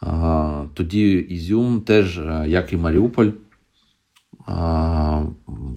а, 0.02 0.64
тоді 0.74 1.12
Ізюм 1.12 1.82
теж, 1.82 2.20
як 2.48 2.74
і 2.74 2.78
Маріуполь, 2.78 3.30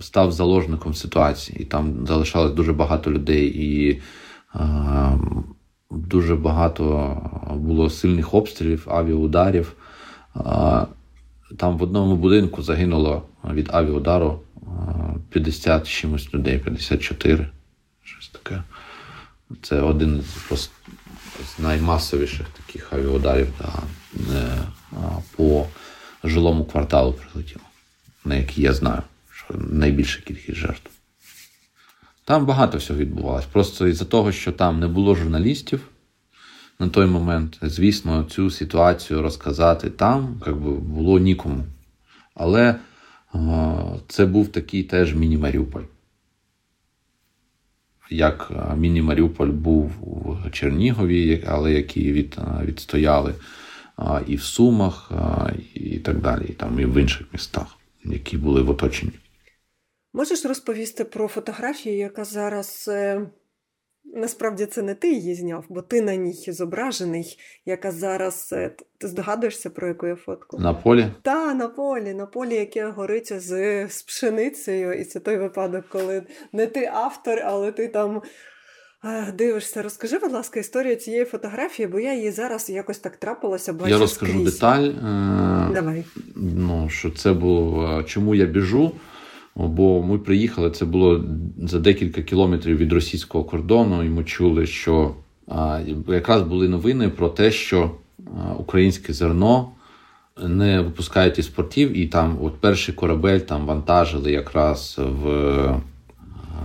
став 0.01 0.33
заложником 0.33 0.95
ситуації. 0.95 1.59
І 1.61 1.65
там 1.65 2.07
залишалось 2.07 2.53
дуже 2.53 2.73
багато 2.73 3.11
людей, 3.11 3.47
і 3.47 4.01
дуже 5.91 6.37
багато 6.37 7.17
було 7.55 7.91
сильних 7.91 8.35
обстрілів, 8.35 8.87
авіаударів. 8.91 9.77
Там 11.57 11.79
в 11.79 11.83
одному 11.83 12.17
будинку 12.17 12.63
загинуло 12.63 13.23
від 13.45 13.69
авіаудару 13.73 14.41
50 15.31 15.89
чимось 15.89 16.35
людей, 16.35 16.59
54. 16.59 17.49
Щось 18.05 18.29
таке. 18.29 18.63
Це 19.63 19.81
один 19.81 20.23
з, 20.51 20.71
наймасовіших 21.59 22.47
таких 22.49 22.93
авіаударів 22.93 23.49
да, 23.59 23.73
по 25.37 25.67
жилому 26.25 26.65
кварталу 26.65 27.13
прилетіло, 27.13 27.64
на 28.25 28.35
який 28.35 28.65
я 28.65 28.73
знаю, 28.73 29.03
що 29.31 29.55
найбільша 29.55 30.21
кількість 30.21 30.59
жертв. 30.59 30.91
Там 32.25 32.47
багато 32.47 32.79
всього 32.79 32.99
відбувалось. 32.99 33.47
Просто 33.47 33.89
із-за 33.89 34.05
того, 34.05 34.33
що 34.33 34.53
там 34.53 34.81
не 34.81 34.89
було 34.89 35.15
журналістів 35.15 35.81
на 36.79 36.89
той 36.89 37.07
момент, 37.07 37.59
звісно, 37.63 38.25
цю 38.25 38.51
ситуацію 38.51 39.23
розказати 39.23 39.91
там 39.91 40.43
як 40.47 40.57
би, 40.57 40.71
було 40.71 41.19
нікому. 41.19 41.65
Але 42.35 42.71
е, 42.71 42.79
це 44.09 44.27
був 44.27 44.49
такий 44.49 44.83
теж 44.83 45.15
міні-Маріуполь. 45.15 45.83
Як 48.11 48.53
е, 48.57 48.77
міні-Маріуполь 48.77 49.49
був 49.49 49.93
в 50.01 50.51
Чернігові, 50.51 51.45
але 51.47 51.73
які 51.73 52.13
від, 52.13 52.37
е, 52.39 52.65
відстояли 52.65 53.35
і 54.27 54.37
в 54.37 54.43
Сумах, 54.43 55.13
і 55.75 55.99
так 55.99 56.21
далі, 56.21 56.45
і 56.49 56.53
там 56.53 56.81
і 56.81 56.85
в 56.85 57.01
інших 57.01 57.27
містах, 57.33 57.67
які 58.05 58.37
були 58.37 58.63
в 58.63 58.71
оточенні. 58.71 59.13
Можеш 60.13 60.45
розповісти 60.45 61.05
про 61.05 61.29
фотографію, 61.29 61.97
яка 61.99 62.25
зараз. 62.25 62.85
е, 62.93 63.27
Насправді 64.17 64.67
це 64.67 64.83
не 64.83 64.95
ти 64.95 65.13
її 65.13 65.35
зняв, 65.35 65.65
бо 65.69 65.83
ти 65.83 66.01
на 66.03 66.15
ній 66.17 66.45
зображений, 66.49 67.39
яка 67.65 67.93
зараз. 67.93 68.49
е, 68.53 68.77
Ти 68.99 69.09
здогадуєшся, 69.09 69.71
про 69.71 69.89
яку 69.89 70.07
я 70.07 70.17
фотку? 70.17 70.59
На 70.59 70.75
полі 70.75 71.07
Та, 71.23 71.55
на 71.55 71.69
полі, 71.69 72.15
на 72.15 72.27
полі, 72.27 72.55
яке 72.55 72.87
гориться 72.87 73.41
з, 73.41 73.89
з 73.89 74.03
пшеницею. 74.03 74.93
І 74.93 75.05
це 75.05 75.21
той 75.21 75.37
випадок, 75.37 75.85
коли 75.89 76.23
не 76.53 76.67
ти 76.67 76.91
автор, 76.93 77.39
але 77.45 77.73
ти 77.73 77.89
там 77.89 78.23
дивишся. 79.39 79.83
Розкажи, 79.83 80.19
будь 80.19 80.33
ласка, 80.33 80.61
історію 80.61 80.97
цієї 80.97 81.25
фотографії, 81.25 81.89
бо 81.89 82.01
я 82.01 82.15
її 82.15 82.31
зараз 82.31 82.71
якось 82.71 82.99
так 82.99 83.17
трапилася, 83.17 83.73
бачу 83.73 83.91
я 83.91 83.99
розкажу 83.99 84.33
скрізь. 84.33 84.55
деталь. 84.55 84.83
е, 84.85 85.71
Давай. 85.75 86.05
ну, 86.37 86.89
що 86.89 87.11
це 87.11 87.33
було, 87.33 87.89
е, 88.01 88.05
чому 88.05 88.35
я 88.35 88.47
біжу. 88.47 88.93
Бо 89.57 90.03
ми 90.03 90.19
приїхали, 90.19 90.71
це 90.71 90.85
було 90.85 91.25
за 91.59 91.79
декілька 91.79 92.23
кілометрів 92.23 92.77
від 92.77 92.93
російського 92.93 93.45
кордону, 93.45 94.03
і 94.03 94.09
ми 94.09 94.25
чули, 94.25 94.67
що 94.67 95.15
якраз 96.09 96.43
були 96.43 96.69
новини 96.69 97.09
про 97.09 97.29
те, 97.29 97.51
що 97.51 97.91
українське 98.59 99.13
зерно 99.13 99.69
не 100.43 100.81
випускають 100.81 101.39
із 101.39 101.49
портів, 101.49 101.99
і 101.99 102.07
там 102.07 102.39
от 102.43 102.61
перший 102.61 102.95
корабель 102.95 103.39
там 103.39 103.67
вантажили 103.67 104.33
якраз 104.33 104.97
в, 104.99 105.25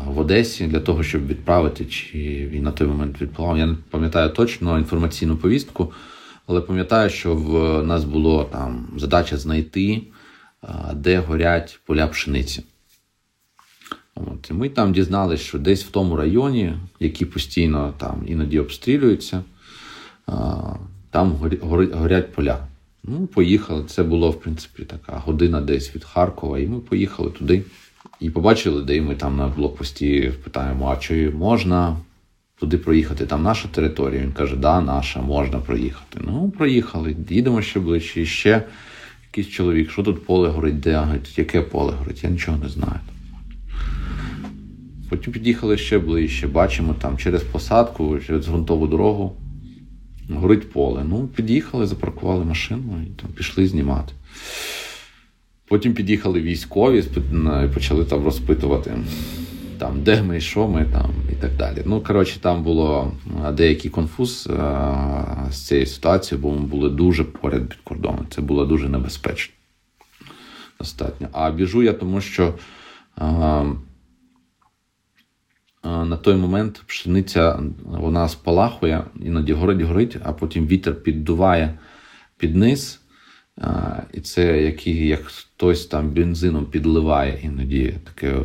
в 0.10 0.20
Одесі 0.20 0.68
для 0.68 0.80
того, 0.80 1.04
щоб 1.04 1.28
відправити, 1.28 1.86
чи 1.86 2.48
він 2.52 2.64
на 2.64 2.72
той 2.72 2.88
момент 2.88 3.22
відплавав. 3.22 3.58
Я 3.58 3.66
не 3.66 3.76
пам'ятаю 3.90 4.30
точно 4.30 4.80
інформаційну 4.80 5.38
повістку, 5.38 5.94
але 6.48 6.62
пам'ятаю, 6.62 7.10
що 7.10 7.36
в 7.36 7.84
нас 7.84 8.04
було 8.04 8.44
там 8.44 8.88
задача 8.98 9.38
знайти, 9.38 10.02
де 10.94 11.20
горять 11.20 11.80
поля 11.86 12.08
пшениці. 12.08 12.64
От, 14.16 14.50
і 14.50 14.54
ми 14.54 14.70
там 14.70 14.94
дізналися, 14.94 15.44
що 15.44 15.60
десь 15.60 15.84
в 15.84 15.90
тому 15.90 16.16
районі, 16.16 16.74
які 17.00 17.26
постійно 17.26 17.94
там 17.98 18.24
іноді 18.28 18.60
обстрілюються, 18.60 19.44
там 21.12 21.32
горять 21.94 22.34
поля. 22.34 22.68
Ну, 23.04 23.28
поїхали. 23.28 23.84
Це 23.88 24.04
було, 24.04 24.32
в 24.32 24.42
принципі, 24.42 24.84
така 24.84 25.14
година 25.26 25.62
десь 25.62 25.96
від 25.96 26.04
Харкова, 26.04 26.60
і 26.60 26.68
ми 26.68 26.80
поїхали 26.80 27.32
туди. 27.32 27.64
І 28.20 28.30
побачили, 28.30 28.84
де 28.84 29.02
ми 29.02 29.16
там 29.16 29.38
на 29.38 29.48
блокпості 29.48 30.34
питаємо, 30.44 30.90
а 30.90 30.96
чи 30.96 31.30
можна 31.30 31.98
туди 32.60 32.78
проїхати? 32.78 33.26
Там 33.26 33.44
наша 33.44 33.68
територія. 33.68 34.22
Він 34.22 34.32
каже, 34.32 34.56
да, 34.56 34.82
наша, 34.82 35.22
можна 35.22 35.60
проїхати. 35.60 36.20
Ну, 36.22 36.54
проїхали, 36.58 37.16
їдемо 37.30 37.62
ще 37.62 37.80
ближче, 37.80 38.22
і 38.22 38.26
ще 38.26 38.64
якийсь 39.24 39.48
чоловік, 39.48 39.92
що 39.92 40.04
тут 40.04 40.26
поле 40.26 40.50
горить, 40.50 40.80
де? 40.80 41.08
Яке 41.36 41.62
поле 41.62 41.94
горить? 42.00 42.24
Я 42.24 42.30
нічого 42.30 42.58
не 42.58 42.70
знаю. 42.70 43.00
Потім 45.10 45.34
під'їхали 45.34 45.78
ще 45.78 46.00
ближче, 46.00 46.48
бачимо 46.48 46.96
там 47.02 47.18
через 47.18 47.44
посадку, 47.44 48.20
через 48.20 48.48
ґрунтову 48.48 48.88
дорогу 48.88 49.36
горить 50.30 50.72
поле. 50.72 51.06
Ну, 51.10 51.28
під'їхали, 51.28 51.88
запаркували 51.88 52.46
машину 52.46 53.04
і 53.08 53.22
там 53.22 53.32
пішли 53.32 53.68
знімати. 53.68 54.14
Потім 55.70 55.94
під'їхали 55.94 56.42
військові 56.42 57.04
і 57.66 57.68
почали 57.74 58.06
там 58.06 58.24
розпитувати, 58.24 58.98
там, 59.78 60.04
де 60.04 60.22
ми, 60.22 60.40
що 60.40 60.68
ми 60.68 60.86
там, 60.86 61.12
і 61.32 61.36
так 61.36 61.56
далі. 61.56 61.82
Ну, 61.86 62.02
коротше, 62.02 62.40
там 62.40 62.64
було 62.64 63.12
деякий 63.54 63.92
конфуз 63.92 64.50
а, 64.60 65.48
з 65.52 65.68
цією 65.68 65.86
ситуацією, 65.86 66.44
бо 66.44 66.52
ми 66.52 66.62
були 66.62 66.90
дуже 66.90 67.24
поряд 67.24 67.70
під 67.70 67.80
кордоном. 67.84 68.28
Це 68.30 68.42
було 68.42 68.66
дуже 68.66 68.90
небезпечно. 68.90 69.56
Достатньо. 70.80 71.28
А 71.32 71.52
біжу 71.52 71.84
я 71.84 71.94
тому, 71.94 72.22
що. 72.22 72.54
А, 73.16 73.66
а, 75.82 76.06
на 76.06 76.18
той 76.18 76.36
момент 76.36 76.84
пшениця 76.86 77.60
вона 77.86 78.30
спалахує, 78.30 79.04
іноді 79.22 79.54
горить, 79.54 79.82
горить, 79.82 80.18
а 80.24 80.34
потім 80.34 80.68
вітер 80.68 81.04
піддуває 81.04 81.80
під 82.38 82.56
низ. 82.56 82.99
І 84.14 84.22
це 84.22 84.62
який, 84.62 85.08
як 85.08 85.26
хтось 85.26 85.86
там 85.86 86.10
бензином 86.10 86.66
підливає, 86.66 87.40
іноді 87.44 87.94
таке 88.04 88.36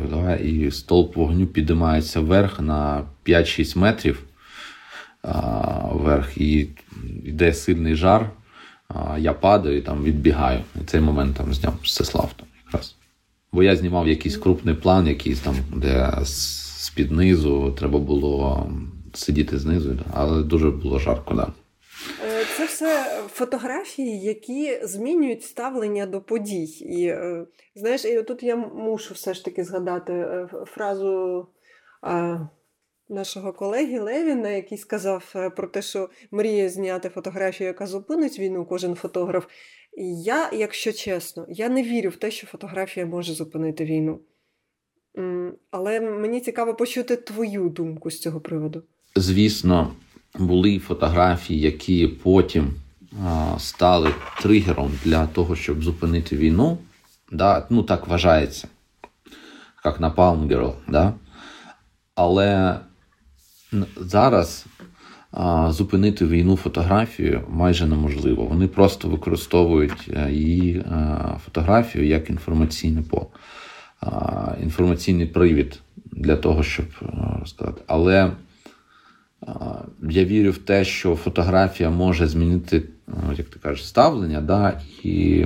і 0.43 0.71
стовп 0.71 1.15
вогню 1.15 1.47
підіймається 1.47 2.19
вверх 2.19 2.59
на 2.59 3.03
5-6 3.25 3.77
метрів 3.77 4.23
вверх, 5.91 6.37
і 6.37 6.69
йде 7.23 7.53
сильний 7.53 7.95
жар. 7.95 8.29
Я 9.17 9.33
падаю 9.33 9.77
і 9.77 9.81
там 9.81 10.03
відбігаю. 10.03 10.59
І 10.81 10.85
цей 10.85 11.01
момент 11.01 11.37
там 11.37 11.53
зняв 11.53 11.73
Стеслав 11.83 12.33
там 12.35 12.47
якраз. 12.65 12.95
Бо 13.51 13.63
я 13.63 13.75
знімав 13.75 14.07
якийсь 14.07 14.37
крупний 14.37 14.75
план, 14.75 15.07
якийсь 15.07 15.39
там, 15.39 15.55
де 15.75 16.11
з-під 16.23 17.11
низу 17.11 17.75
треба 17.77 17.99
було 17.99 18.69
сидіти 19.13 19.59
знизу, 19.59 19.97
але 20.13 20.43
дуже 20.43 20.71
було 20.71 20.99
жарко, 20.99 21.33
да. 21.33 21.47
Е, 22.23 22.45
Це 22.57 22.65
все 22.65 23.21
фотографії, 23.29 24.19
які 24.19 24.79
змінюють 24.83 25.43
ставлення 25.43 26.05
до 26.05 26.21
подій. 26.21 26.63
І 26.65 27.07
е, 27.07 27.45
знаєш, 27.75 28.05
і 28.05 28.23
тут 28.23 28.43
я 28.43 28.55
мушу 28.55 29.13
все 29.13 29.33
ж 29.33 29.45
таки 29.45 29.63
згадати 29.63 30.13
е, 30.13 30.49
фразу 30.65 31.47
нашого 33.09 33.53
колеги 33.53 33.99
Левіна, 33.99 34.49
який 34.49 34.77
сказав 34.77 35.35
про 35.55 35.67
те, 35.67 35.81
що 35.81 36.09
мріє 36.31 36.69
зняти 36.69 37.09
фотографію, 37.09 37.67
яка 37.67 37.87
зупинить 37.87 38.39
війну, 38.39 38.65
кожен 38.65 38.95
фотограф. 38.95 39.45
І 39.97 40.21
я, 40.21 40.49
якщо 40.53 40.93
чесно, 40.93 41.45
я 41.49 41.69
не 41.69 41.83
вірю 41.83 42.09
в 42.09 42.15
те, 42.15 42.31
що 42.31 42.47
фотографія 42.47 43.05
може 43.05 43.33
зупинити 43.33 43.85
війну. 43.85 44.19
Але 45.71 45.99
мені 45.99 46.41
цікаво 46.41 46.75
почути 46.75 47.15
твою 47.15 47.69
думку 47.69 48.11
з 48.11 48.19
цього 48.19 48.41
приводу. 48.41 48.83
Звісно, 49.15 49.95
були 50.39 50.79
фотографії, 50.79 51.59
які 51.59 52.07
потім 52.07 52.73
стали 53.57 54.11
тригером 54.41 54.91
для 55.03 55.27
того, 55.27 55.55
щоб 55.55 55.83
зупинити 55.83 56.37
війну. 56.37 56.77
Да? 57.31 57.65
Ну, 57.69 57.83
так 57.83 58.07
вважається. 58.07 58.67
Як 59.85 59.99
на 59.99 60.11
Palm 60.11 60.47
Girl, 60.47 60.73
да? 60.87 61.13
Але 62.15 62.79
зараз 63.97 64.65
а, 65.31 65.71
зупинити 65.71 66.25
війну 66.25 66.55
фотографію 66.55 67.41
майже 67.49 67.87
неможливо. 67.87 68.45
Вони 68.45 68.67
просто 68.67 69.09
використовують 69.09 70.11
е, 70.15 70.31
її 70.31 70.83
а, 70.91 71.17
фотографію 71.45 72.07
як 72.07 72.29
інформаційний 72.29 73.03
пол, 73.03 73.27
а, 74.01 74.53
інформаційний 74.63 75.25
привід 75.25 75.79
для 76.11 76.35
того, 76.35 76.63
щоб 76.63 76.85
розказати. 77.39 77.81
Але 77.87 78.31
я 80.09 80.25
вірю 80.25 80.51
в 80.51 80.57
те, 80.57 80.85
що 80.85 81.15
фотографія 81.15 81.89
може 81.89 82.27
змінити, 82.27 82.83
як 83.37 83.47
ти 83.47 83.59
кажеш, 83.59 83.87
ставлення 83.87 84.41
да, 84.41 84.81
і 85.03 85.45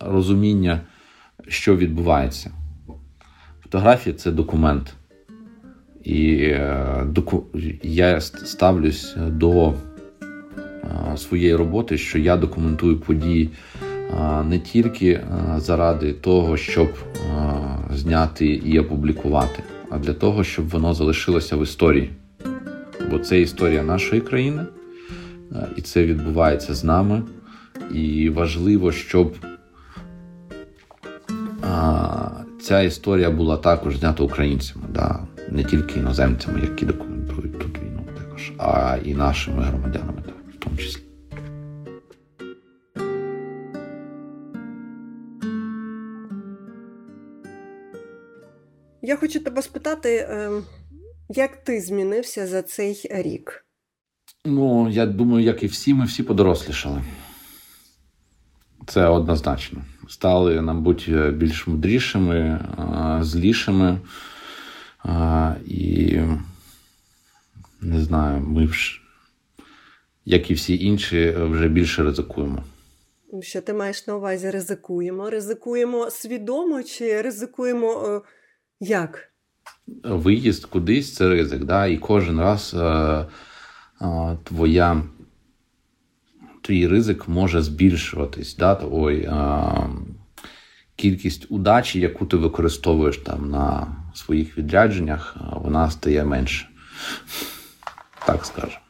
розуміння, 0.00 0.80
що 1.48 1.76
відбувається. 1.76 2.50
Фотографія 3.62 4.16
це 4.16 4.30
документ. 4.30 4.94
І 6.04 6.34
е, 6.36 7.06
я 7.82 8.20
ставлюсь 8.20 9.16
до 9.16 9.68
е, 9.68 9.74
своєї 11.16 11.56
роботи, 11.56 11.98
що 11.98 12.18
я 12.18 12.36
документую 12.36 13.00
події 13.00 13.50
е, 13.50 14.42
не 14.42 14.58
тільки 14.58 15.20
заради 15.56 16.12
того, 16.12 16.56
щоб 16.56 16.88
зняти 17.92 18.46
і 18.46 18.78
опублікувати, 18.78 19.62
а 19.90 19.98
для 19.98 20.14
того, 20.14 20.44
щоб 20.44 20.68
воно 20.68 20.94
залишилося 20.94 21.56
в 21.56 21.62
історії. 21.62 22.10
Бо 23.10 23.18
це 23.18 23.40
історія 23.40 23.82
нашої 23.82 24.20
країни, 24.20 24.66
і 25.76 25.82
це 25.82 26.04
відбувається 26.04 26.74
з 26.74 26.84
нами. 26.84 27.22
І 27.90 28.30
важливо, 28.30 28.92
щоб 28.92 29.36
ця 32.64 32.80
історія 32.82 33.30
була 33.30 33.56
також 33.56 33.96
знята 33.96 34.22
українцями, 34.22 34.84
да? 34.94 35.26
не 35.50 35.64
тільки 35.64 36.00
іноземцями, 36.00 36.60
які 36.60 36.86
документують 36.86 37.58
тут 37.58 37.78
війну, 37.78 38.06
також, 38.18 38.52
а 38.58 38.96
і 39.04 39.14
нашими 39.14 39.62
громадянами, 39.62 40.22
так, 40.22 40.34
в 40.54 40.58
тому 40.58 40.76
числі. 40.76 41.02
Я 49.02 49.16
хочу 49.16 49.40
тебе 49.40 49.62
спитати, 49.62 50.26
ем, 50.30 50.62
як 51.36 51.56
ти 51.56 51.80
змінився 51.80 52.46
за 52.46 52.62
цей 52.62 53.06
рік? 53.10 53.66
Ну, 54.44 54.88
я 54.90 55.06
думаю, 55.06 55.44
як 55.44 55.62
і 55.62 55.66
всі, 55.66 55.94
ми 55.94 56.04
всі 56.04 56.22
подорослішали. 56.22 57.02
Це 58.86 59.06
однозначно. 59.06 59.84
Стали, 60.08 60.60
мабуть, 60.60 61.10
більш 61.32 61.66
мудрішими, 61.66 62.60
злішими. 63.20 64.00
І 65.66 66.18
не 67.80 68.00
знаю, 68.00 68.40
ми, 68.40 68.68
як 70.24 70.50
і 70.50 70.54
всі 70.54 70.84
інші, 70.84 71.30
вже 71.38 71.68
більше 71.68 72.02
ризикуємо. 72.02 72.64
Що 73.40 73.60
ти 73.60 73.74
маєш 73.74 74.06
на 74.06 74.16
увазі 74.16 74.50
ризикуємо? 74.50 75.30
Ризикуємо 75.30 76.10
свідомо 76.10 76.82
чи 76.82 77.22
ризикуємо 77.22 78.08
е, 78.08 78.20
як? 78.80 79.33
Виїзд 80.04 80.64
кудись 80.64 81.14
це 81.14 81.28
ризик, 81.28 81.64
да? 81.64 81.86
і 81.86 81.96
кожен 81.96 82.40
раз 82.40 82.74
е, 82.78 82.84
е, 82.84 83.26
твоя 84.44 85.02
твій 86.62 86.86
ризик 86.86 87.28
може 87.28 87.62
збільшуватись. 87.62 88.56
Да? 88.56 88.80
Ой, 88.90 89.20
е, 89.20 89.62
Кількість 90.96 91.46
удачі, 91.50 92.00
яку 92.00 92.26
ти 92.26 92.36
використовуєш 92.36 93.18
там 93.18 93.50
на 93.50 93.86
своїх 94.14 94.58
відрядженнях, 94.58 95.36
вона 95.52 95.90
стає 95.90 96.24
менше. 96.24 96.68
Так 98.26 98.44
скажемо. 98.44 98.83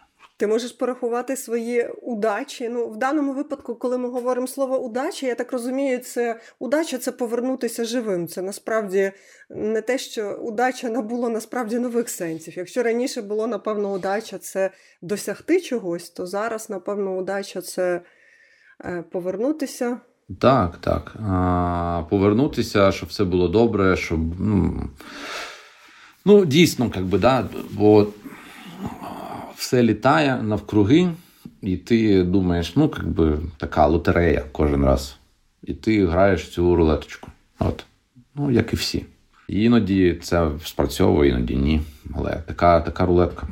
Ти 0.45 0.49
можеш 0.49 0.73
порахувати 0.73 1.37
свої 1.37 1.89
удачі. 2.03 2.69
Ну, 2.69 2.89
в 2.89 2.97
даному 2.97 3.33
випадку, 3.33 3.75
коли 3.75 3.99
ми 3.99 4.09
говоримо 4.09 4.47
слово 4.47 4.79
удача, 4.79 5.27
я 5.27 5.35
так 5.35 5.53
розумію, 5.53 5.99
це 5.99 6.41
удача 6.59 6.99
це 6.99 7.13
повернутися 7.13 7.85
живим. 7.85 8.29
Це 8.29 8.43
насправді 8.43 9.13
не 9.51 9.81
те, 9.81 9.99
що 9.99 10.33
удача 10.33 10.89
набуло 10.89 11.29
насправді 11.29 11.79
нових 11.79 12.09
сенсів. 12.09 12.55
Якщо 12.57 12.83
раніше 12.83 13.23
було, 13.23 13.47
напевно, 13.47 13.93
удача 13.93 14.39
це 14.39 14.71
досягти 15.03 15.61
чогось, 15.61 16.11
то 16.11 16.27
зараз, 16.27 16.71
напевно, 16.71 17.17
удача 17.17 17.61
це 17.61 18.01
е, 18.85 19.05
повернутися. 19.13 20.01
Так, 20.41 20.77
так. 20.77 21.17
А, 21.31 22.03
Повернутися, 22.11 22.93
щоб 22.93 23.09
все 23.09 23.25
було 23.25 23.49
добре, 23.49 23.97
щоб. 23.97 24.21
Ну, 24.41 24.83
ну 26.25 26.45
дійсно, 26.45 26.93
як 26.97 27.05
да, 27.05 27.49
бо 27.71 28.07
все 29.65 29.83
літає 29.83 30.43
навкруги, 30.43 31.11
і 31.63 31.77
ти 31.77 32.23
думаєш, 32.23 32.77
ну, 32.77 32.83
як 32.97 33.09
би 33.09 33.39
така 33.59 33.87
лотерея 33.87 34.45
кожен 34.53 34.85
раз. 34.85 35.17
І 35.63 35.75
ти 35.75 36.07
граєш 36.07 36.49
цю 36.49 36.77
рулеточку. 36.77 37.31
От. 37.59 37.85
Ну, 38.35 38.51
як 38.51 38.73
і 38.73 38.77
всі. 38.77 39.07
іноді 39.49 40.21
це 40.23 40.51
спрацьовує, 40.65 41.31
іноді 41.31 41.57
ні. 41.57 41.81
Але 42.17 42.43
така 42.47 42.81
така 42.81 43.07
рулетка. 43.07 43.49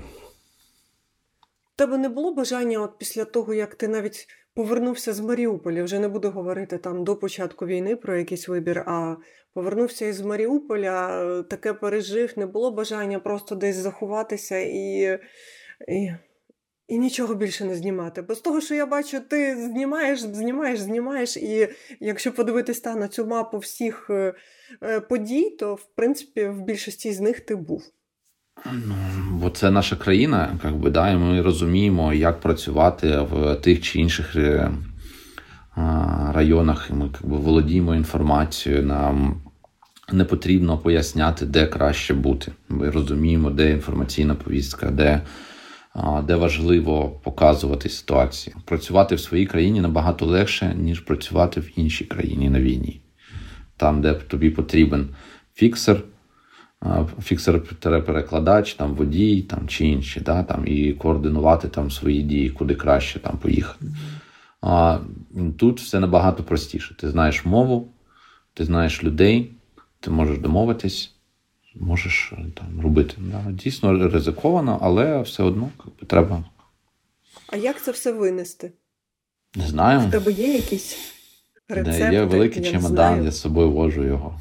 Тебе 1.76 1.98
не 1.98 2.08
було 2.08 2.34
бажання, 2.34 2.78
от 2.78 2.98
після 2.98 3.24
того, 3.24 3.54
як 3.54 3.74
ти 3.74 3.88
навіть 3.88 4.26
повернувся 4.54 5.12
з 5.12 5.20
Маріуполя, 5.20 5.82
вже 5.82 5.98
не 5.98 6.08
буду 6.08 6.30
говорити 6.30 6.78
там 6.78 7.04
до 7.04 7.16
початку 7.16 7.66
війни 7.66 7.96
про 7.96 8.16
якийсь 8.16 8.48
вибір, 8.48 8.78
а 8.86 9.16
повернувся 9.54 10.06
із 10.06 10.20
Маріуполя, 10.20 11.24
таке 11.50 11.72
пережив, 11.72 12.32
не 12.36 12.46
було 12.46 12.70
бажання 12.70 13.18
просто 13.18 13.54
десь 13.54 13.76
заховатися 13.76 14.58
і 14.58 15.18
і 15.88 16.12
і 16.88 16.98
нічого 16.98 17.34
більше 17.34 17.64
не 17.64 17.76
знімати. 17.76 18.22
Бо 18.22 18.34
з 18.34 18.40
того, 18.40 18.60
що 18.60 18.74
я 18.74 18.86
бачу, 18.86 19.20
ти 19.30 19.56
знімаєш, 19.56 20.20
знімаєш, 20.20 20.80
знімаєш, 20.80 21.36
і 21.36 21.68
якщо 22.00 22.32
подивитись 22.32 22.80
та, 22.80 22.94
на 22.94 23.08
цю 23.08 23.26
мапу 23.26 23.58
всіх 23.58 24.06
е, 24.10 24.34
е, 24.82 25.00
подій, 25.00 25.50
то 25.50 25.74
в 25.74 25.84
принципі 25.96 26.46
в 26.46 26.62
більшості 26.62 27.12
з 27.12 27.20
них 27.20 27.40
ти 27.40 27.56
був. 27.56 27.82
Ну, 28.72 28.94
Бо 29.30 29.50
це 29.50 29.70
наша 29.70 29.96
країна, 29.96 30.58
як 30.64 30.76
би, 30.76 30.90
да, 30.90 31.10
і 31.10 31.16
ми 31.16 31.42
розуміємо, 31.42 32.12
як 32.12 32.40
працювати 32.40 33.18
в 33.30 33.54
тих 33.54 33.80
чи 33.80 33.98
інших 33.98 34.36
е, 34.36 34.70
районах. 36.32 36.88
І 36.90 36.94
Ми 36.94 37.06
би, 37.06 37.36
володіємо 37.36 37.94
інформацією. 37.94 38.82
Нам 38.82 39.42
не 40.12 40.24
потрібно 40.24 40.78
поясняти, 40.78 41.46
де 41.46 41.66
краще 41.66 42.14
бути. 42.14 42.52
Ми 42.68 42.90
розуміємо, 42.90 43.50
де 43.50 43.70
інформаційна 43.70 44.34
повістка, 44.34 44.90
де 44.90 45.22
де 46.24 46.36
важливо 46.36 47.20
показувати 47.22 47.88
ситуацію. 47.88 48.56
Працювати 48.64 49.14
в 49.14 49.20
своїй 49.20 49.46
країні 49.46 49.80
набагато 49.80 50.26
легше, 50.26 50.74
ніж 50.78 51.00
працювати 51.00 51.60
в 51.60 51.78
іншій 51.78 52.04
країні 52.04 52.50
на 52.50 52.60
війні. 52.60 53.00
Там, 53.76 54.02
де 54.02 54.14
тобі 54.14 54.50
потрібен 54.50 55.08
фіксер, 55.54 56.02
фіксер-перекладач, 57.22 58.74
там 58.76 58.94
водій 58.94 59.42
там, 59.42 59.68
чи 59.68 59.86
інші, 59.86 60.20
да, 60.20 60.42
там, 60.42 60.66
і 60.66 60.92
координувати 60.92 61.68
там 61.68 61.90
свої 61.90 62.22
дії, 62.22 62.50
куди 62.50 62.74
краще 62.74 63.18
там 63.18 63.38
поїхати. 63.38 63.86
А, 64.60 64.98
Тут 65.58 65.80
все 65.80 66.00
набагато 66.00 66.42
простіше. 66.42 66.94
Ти 66.98 67.10
знаєш 67.10 67.44
мову, 67.44 67.92
ти 68.54 68.64
знаєш 68.64 69.04
людей, 69.04 69.52
ти 70.00 70.10
можеш 70.10 70.38
домовитись 70.38 71.14
можеш 71.74 72.32
е, 72.32 72.36
там 72.56 72.80
робити. 72.80 73.16
Дійсно 73.50 74.08
ризиковано, 74.08 74.78
але 74.82 75.22
все 75.22 75.42
одно 75.42 75.70
як 76.00 76.08
треба. 76.08 76.44
А 77.46 77.56
як 77.56 77.82
це 77.82 77.90
все 77.90 78.12
винести? 78.12 78.72
Не 79.54 79.66
знаю. 79.66 80.00
В 80.00 80.10
тебе 80.10 80.32
є 80.32 80.54
якісь 80.54 80.98
рецепти? 81.68 82.04
Не, 82.04 82.12
є 82.12 82.22
великий 82.22 82.62
я 82.64 82.70
чемодан, 82.70 83.24
я 83.24 83.30
з 83.30 83.40
собою 83.40 83.70
вожу 83.70 84.04
його. 84.04 84.40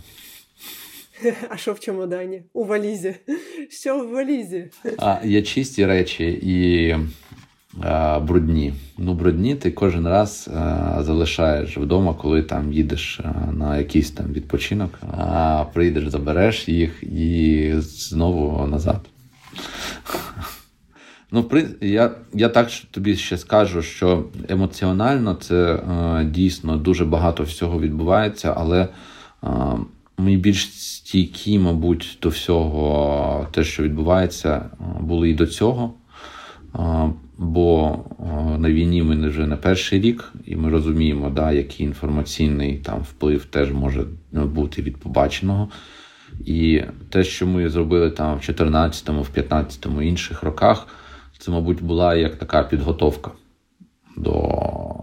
А 1.50 1.58
що 1.58 1.74
в 1.74 1.80
чемодані? 1.80 2.44
У 2.54 2.66
валізі? 2.66 3.16
Що 3.70 4.00
в 4.00 4.12
валізі? 4.12 4.70
А, 4.98 5.20
Є 5.24 5.42
чисті 5.42 5.86
речі 5.86 6.40
і 6.44 6.96
брудні. 8.22 8.74
Ну, 8.98 9.14
брудні 9.14 9.56
ти 9.56 9.72
кожен 9.72 10.08
раз 10.08 10.50
залишаєш 11.00 11.78
вдома, 11.78 12.14
коли 12.14 12.42
там 12.44 12.74
їдеш 12.74 13.20
на 13.54 13.78
якийсь 13.78 14.12
там 14.12 14.26
відпочинок, 14.34 15.00
а 15.18 15.66
прийдеш, 15.74 16.08
забереш 16.08 16.68
їх 16.68 17.04
і 17.04 17.72
знову 17.78 18.68
назад. 18.68 19.00
Ну, 21.32 21.50
я 21.82 22.12
я 22.34 22.50
так 22.50 22.70
тобі 22.92 23.16
ще 23.16 23.38
скажу, 23.38 23.82
що 23.82 24.26
емоціонально 24.50 25.34
це 25.34 25.74
е, 25.74 26.26
дійсно 26.26 26.78
дуже 26.78 27.06
багато 27.06 27.44
всього 27.44 27.80
відбувається, 27.80 28.54
але 28.58 28.82
е, 28.82 29.48
ми 30.18 30.36
більш 30.38 30.74
стійкі, 30.74 31.60
мабуть, 31.60 32.18
до 32.22 32.30
всього, 32.30 33.48
те, 33.52 33.64
що 33.64 33.84
відбувається, 33.84 34.70
були 35.00 35.30
і 35.30 35.34
до 35.34 35.48
цього. 35.48 35.94
Бо 37.38 38.00
на 38.58 38.72
війні 38.72 39.04
ми 39.04 39.30
вже 39.30 39.48
не 39.48 39.56
перший 39.56 40.02
рік, 40.02 40.34
і 40.46 40.56
ми 40.56 40.70
розуміємо, 40.70 41.30
да, 41.30 41.52
який 41.52 41.86
інформаційний 41.86 42.78
там 42.78 43.02
вплив 43.02 43.46
теж 43.46 43.72
може 43.72 44.06
бути 44.32 44.82
від 44.82 44.98
побаченого. 44.98 45.70
І 46.46 46.82
те, 47.10 47.24
що 47.24 47.48
ми 47.48 47.70
зробили 47.70 48.12
там 48.12 48.38
в 48.38 48.42
14-му, 48.42 49.22
в 49.22 49.30
15-му 49.36 50.02
інших 50.02 50.44
роках, 50.44 50.88
це, 51.40 51.52
мабуть, 51.52 51.84
була 51.84 52.16
як 52.16 52.36
така 52.36 52.64
підготовка 52.64 53.32
до 54.18 54.34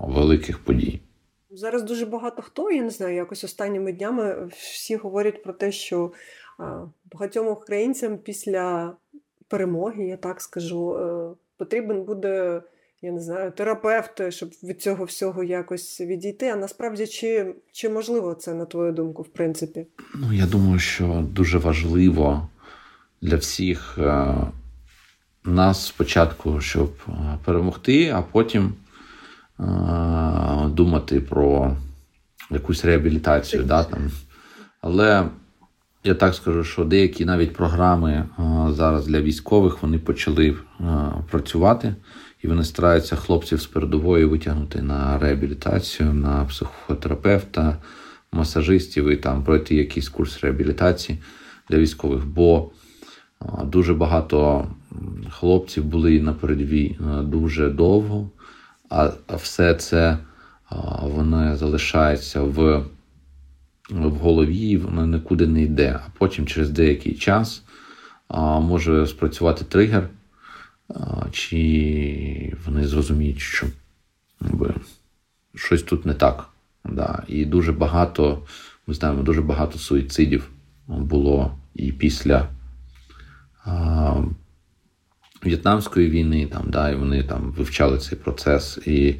великих 0.02 0.58
подій. 0.58 1.00
Зараз 1.50 1.82
дуже 1.82 2.06
багато 2.06 2.42
хто, 2.42 2.70
я 2.70 2.82
не 2.82 2.90
знаю, 2.90 3.14
якось 3.14 3.44
останніми 3.44 3.92
днями 3.92 4.48
всі 4.52 4.96
говорять 4.96 5.42
про 5.42 5.52
те, 5.52 5.72
що 5.72 6.12
багатьом 7.12 7.48
українцям 7.48 8.18
після 8.18 8.92
перемоги, 9.48 10.04
я 10.04 10.16
так 10.16 10.40
скажу, 10.40 10.94
е, 10.94 11.34
потрібен 11.58 12.04
буде, 12.04 12.62
я 13.02 13.12
не 13.12 13.20
знаю, 13.20 13.52
терапевт, 13.52 14.32
щоб 14.32 14.50
від 14.62 14.82
цього 14.82 15.04
всього 15.04 15.44
якось 15.44 16.00
відійти. 16.00 16.48
А 16.48 16.56
насправді, 16.56 17.06
чи, 17.06 17.54
чи 17.72 17.88
можливо 17.88 18.34
це, 18.34 18.54
на 18.54 18.64
твою 18.64 18.92
думку, 18.92 19.22
в 19.22 19.28
принципі? 19.28 19.86
Ну, 20.14 20.32
я 20.32 20.46
думаю, 20.46 20.78
що 20.78 21.24
дуже 21.32 21.58
важливо 21.58 22.48
для 23.22 23.36
всіх 23.36 23.98
е, 23.98 24.34
нас 25.44 25.86
спочатку, 25.86 26.60
щоб 26.60 26.92
е, 27.08 27.12
перемогти, 27.44 28.10
а 28.14 28.22
потім 28.22 28.74
думати 30.68 31.20
про 31.20 31.76
якусь 32.50 32.84
реабілітацію. 32.84 33.62
Да, 33.62 33.84
там. 33.84 34.10
Але 34.80 35.28
я 36.04 36.14
так 36.14 36.34
скажу, 36.34 36.64
що 36.64 36.84
деякі 36.84 37.24
навіть 37.24 37.52
програми 37.52 38.28
зараз 38.70 39.06
для 39.06 39.20
військових 39.20 39.82
вони 39.82 39.98
почали 39.98 40.56
працювати, 41.30 41.94
і 42.42 42.48
вони 42.48 42.64
стараються 42.64 43.16
хлопців 43.16 43.60
з 43.60 43.66
передової 43.66 44.24
витягнути 44.24 44.82
на 44.82 45.18
реабілітацію, 45.18 46.12
на 46.12 46.44
психотерапевта, 46.44 47.76
масажистів 48.32 49.08
і 49.08 49.16
там 49.16 49.44
пройти 49.44 49.74
якийсь 49.74 50.08
курс 50.08 50.40
реабілітації 50.40 51.18
для 51.70 51.78
військових. 51.78 52.26
Бо 52.26 52.70
дуже 53.64 53.94
багато 53.94 54.66
хлопців 55.30 55.84
були 55.84 56.20
на 56.20 56.32
передовій 56.32 56.98
дуже 57.22 57.70
довго, 57.70 58.30
а 58.88 59.10
все 59.36 59.74
це 59.74 60.18
воно 61.02 61.56
залишається 61.56 62.42
в 62.42 62.84
в 63.90 64.10
голові, 64.10 64.76
воно 64.76 65.06
нікуди 65.06 65.46
не 65.46 65.62
йде. 65.62 66.00
А 66.06 66.08
потім 66.18 66.46
через 66.46 66.70
деякий 66.70 67.14
час 67.14 67.62
може 68.60 69.06
спрацювати 69.06 69.64
тригер, 69.64 70.08
чи 71.32 72.56
вони 72.66 72.86
зрозуміють, 72.86 73.40
що 73.40 73.66
якби, 74.40 74.74
щось 75.54 75.82
тут 75.82 76.06
не 76.06 76.14
так. 76.14 76.48
Да. 76.84 77.22
І 77.28 77.44
дуже 77.44 77.72
багато, 77.72 78.42
ми 78.86 78.94
знаємо, 78.94 79.22
дуже 79.22 79.42
багато 79.42 79.78
суїцидів 79.78 80.50
було 80.86 81.58
і 81.74 81.92
після 81.92 82.48
В'єтнамської 85.44 86.10
війни, 86.10 86.46
там, 86.46 86.64
да, 86.66 86.90
і 86.90 86.94
вони 86.94 87.22
там 87.22 87.52
вивчали 87.52 87.98
цей 87.98 88.18
процес. 88.18 88.78
І 88.86 89.14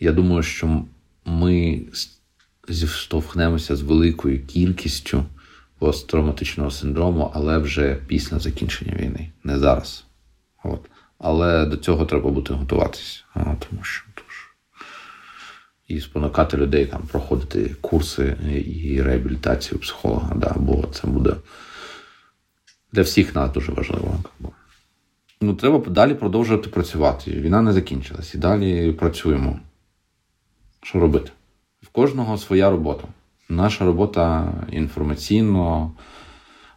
я 0.00 0.12
думаю, 0.12 0.42
що 0.42 0.84
ми 1.24 1.80
зіштовхнемося 2.68 3.76
з 3.76 3.82
великою 3.82 4.46
кількістю 4.46 5.24
посттравматичного 5.78 6.70
синдрому, 6.70 7.30
але 7.34 7.58
вже 7.58 7.98
після 8.06 8.38
закінчення 8.38 8.94
війни, 8.96 9.30
не 9.44 9.58
зараз. 9.58 10.04
От. 10.64 10.80
Але 11.18 11.66
до 11.66 11.76
цього 11.76 12.06
треба 12.06 12.30
бути 12.30 12.54
готуватися. 12.54 13.20
Тому 13.34 13.82
що 13.82 14.04
тож. 14.14 14.24
І 15.88 16.00
спонукати 16.00 16.56
людей 16.56 16.86
там 16.86 17.02
проходити 17.02 17.76
курси 17.80 18.36
і 18.66 19.02
реабілітацію 19.02 19.78
психолога, 19.78 20.34
да, 20.34 20.54
бо 20.56 20.86
це 20.92 21.06
буде 21.06 21.36
для 22.92 23.02
всіх 23.02 23.34
нас 23.34 23.52
дуже 23.52 23.72
важливо. 23.72 24.18
Ну, 25.40 25.54
Треба 25.54 25.78
далі 25.78 26.14
продовжувати 26.14 26.68
працювати. 26.68 27.30
Війна 27.30 27.62
не 27.62 27.72
закінчилась. 27.72 28.34
І 28.34 28.38
далі 28.38 28.92
працюємо. 28.92 29.60
Що 30.82 31.00
робити? 31.00 31.30
Кожного 31.94 32.38
своя 32.38 32.70
робота. 32.70 33.04
Наша 33.48 33.84
робота 33.84 34.52
інформаційно 34.72 35.92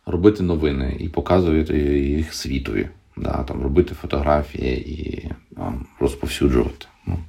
робити 0.05 0.43
новини 0.43 0.97
і 0.99 1.09
показувати 1.09 1.77
їх 1.99 2.33
світові, 2.33 2.89
да, 3.17 3.43
там, 3.43 3.61
робити 3.63 3.95
фотографії 4.01 4.89
і 4.93 5.29
там, 5.55 5.85
розповсюджувати. 5.99 6.85
Ну, 7.07 7.19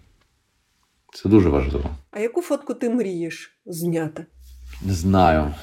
Це 1.15 1.29
дуже 1.29 1.49
важливо. 1.49 1.91
А 2.11 2.21
яку 2.21 2.43
фотку 2.43 2.75
ти 2.75 2.91
мрієш 2.91 3.59
зняти? 3.67 4.27
Не 4.85 4.93
знаю. 4.93 5.55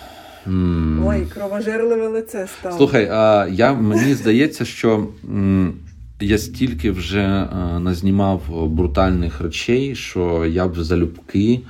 М 0.48 1.04
Ой, 1.08 1.26
кровожерливе 1.26 2.08
лице 2.08 2.48
стало. 2.60 2.78
Слухай, 2.78 3.08
а 3.12 3.48
я, 3.52 3.74
мені 3.74 4.14
здається, 4.14 4.66
що 4.66 5.08
м, 5.30 5.74
я 6.20 6.38
стільки 6.38 6.92
вже 6.92 7.22
а, 7.52 7.80
назнімав 7.80 8.68
брутальних 8.68 9.42
речей, 9.42 9.96
що 9.96 10.46
я 10.46 10.68
б 10.68 10.76
залюбки 10.84 11.62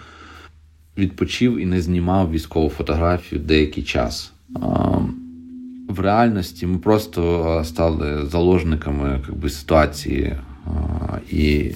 відпочив 0.97 1.57
і 1.57 1.65
не 1.65 1.81
знімав 1.81 2.31
військову 2.31 2.69
фотографію 2.69 3.41
деякий 3.41 3.83
час. 3.83 4.31
В 5.89 5.99
реальності 5.99 6.67
ми 6.67 6.77
просто 6.77 7.61
стали 7.65 8.25
заложниками 8.25 9.21
якби, 9.27 9.49
ситуації. 9.49 10.35
І 11.31 11.71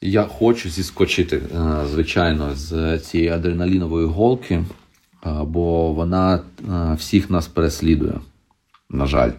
я 0.00 0.22
хочу 0.22 0.70
зіскочити, 0.70 1.42
звичайно, 1.90 2.54
з 2.54 2.98
цієї 2.98 3.28
адреналінової 3.28 4.06
голки, 4.06 4.64
бо 5.44 5.92
вона 5.92 6.40
всіх 6.98 7.30
нас 7.30 7.48
переслідує, 7.48 8.20
на 8.90 9.06
жаль. 9.06 9.30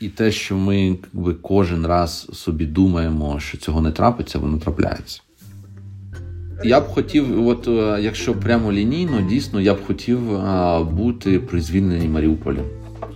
І 0.00 0.08
те, 0.08 0.32
що 0.32 0.56
ми 0.56 0.98
якби, 1.14 1.34
кожен 1.34 1.86
раз 1.86 2.28
собі 2.32 2.66
думаємо, 2.66 3.40
що 3.40 3.58
цього 3.58 3.80
не 3.80 3.92
трапиться, 3.92 4.38
воно 4.38 4.58
трапляється. 4.58 5.22
Я 6.64 6.80
б 6.80 6.84
хотів, 6.84 7.48
от 7.48 7.68
е, 7.68 7.98
якщо 8.00 8.34
прямо 8.34 8.72
лінійно, 8.72 9.20
дійсно, 9.20 9.60
я 9.60 9.74
б 9.74 9.86
хотів 9.86 10.36
а, 10.36 10.80
бути 10.80 11.38
при 11.38 11.60
звільненні 11.60 12.08
Маріуполя 12.08 12.60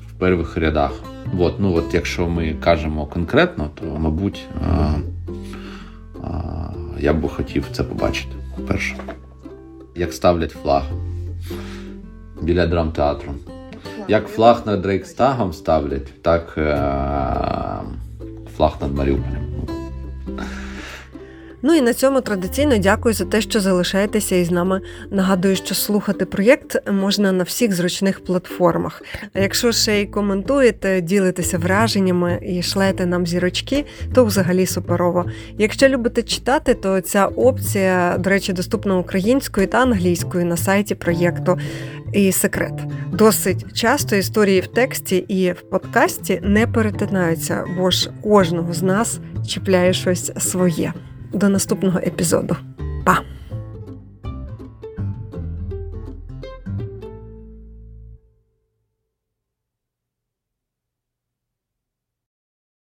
в 0.08 0.12
перших 0.18 0.56
рядах. 0.56 0.92
От, 1.38 1.60
ну 1.60 1.74
от 1.74 1.94
якщо 1.94 2.28
ми 2.28 2.56
кажемо 2.60 3.06
конкретно, 3.06 3.70
то 3.74 3.84
мабуть 3.98 4.44
а, 4.66 4.94
а, 6.22 6.70
я 7.00 7.12
б 7.12 7.28
хотів 7.28 7.64
це 7.72 7.84
побачити 7.84 8.32
перше. 8.68 8.96
Як 9.96 10.12
ставлять 10.12 10.52
флаг 10.62 10.82
біля 12.42 12.66
драмтеатру. 12.66 13.32
Як 14.08 14.28
флаг 14.28 14.62
над 14.66 14.86
Рейкстагом 14.86 15.52
ставлять, 15.52 16.22
так 16.22 16.58
а, 16.58 17.80
е, 18.20 18.50
флаг 18.56 18.76
над 18.80 18.96
Маріуполем. 18.96 19.53
Ну 21.66 21.74
і 21.74 21.80
на 21.80 21.94
цьому 21.94 22.20
традиційно 22.20 22.78
дякую 22.78 23.14
за 23.14 23.24
те, 23.24 23.40
що 23.40 23.60
залишаєтеся 23.60 24.36
із 24.36 24.50
нами. 24.50 24.80
Нагадую, 25.10 25.56
що 25.56 25.74
слухати 25.74 26.24
проєкт 26.24 26.90
можна 26.92 27.32
на 27.32 27.44
всіх 27.44 27.72
зручних 27.74 28.24
платформах. 28.24 29.02
А 29.34 29.40
якщо 29.40 29.72
ще 29.72 30.00
й 30.00 30.06
коментуєте, 30.06 31.00
ділитеся 31.00 31.58
враженнями 31.58 32.40
і 32.42 32.62
шлете 32.62 33.06
нам 33.06 33.26
зірочки, 33.26 33.84
то 34.14 34.24
взагалі 34.24 34.66
суперово. 34.66 35.24
Якщо 35.58 35.88
любите 35.88 36.22
читати, 36.22 36.74
то 36.74 37.00
ця 37.00 37.26
опція, 37.26 38.16
до 38.18 38.30
речі, 38.30 38.52
доступна 38.52 38.98
українською 38.98 39.66
та 39.66 39.82
англійською 39.82 40.46
на 40.46 40.56
сайті 40.56 40.94
проєкту. 40.94 41.58
І 42.12 42.32
секрет 42.32 42.74
досить 43.12 43.72
часто 43.74 44.16
історії 44.16 44.60
в 44.60 44.66
тексті 44.66 45.16
і 45.16 45.52
в 45.52 45.60
подкасті 45.70 46.40
не 46.42 46.66
перетинаються, 46.66 47.64
бо 47.78 47.90
ж 47.90 48.10
кожного 48.22 48.72
з 48.72 48.82
нас 48.82 49.18
чіпляє 49.46 49.92
щось 49.92 50.32
своє. 50.38 50.92
До 51.34 51.48
наступного 51.48 51.98
епізоду. 51.98 52.56
Па! 53.04 53.20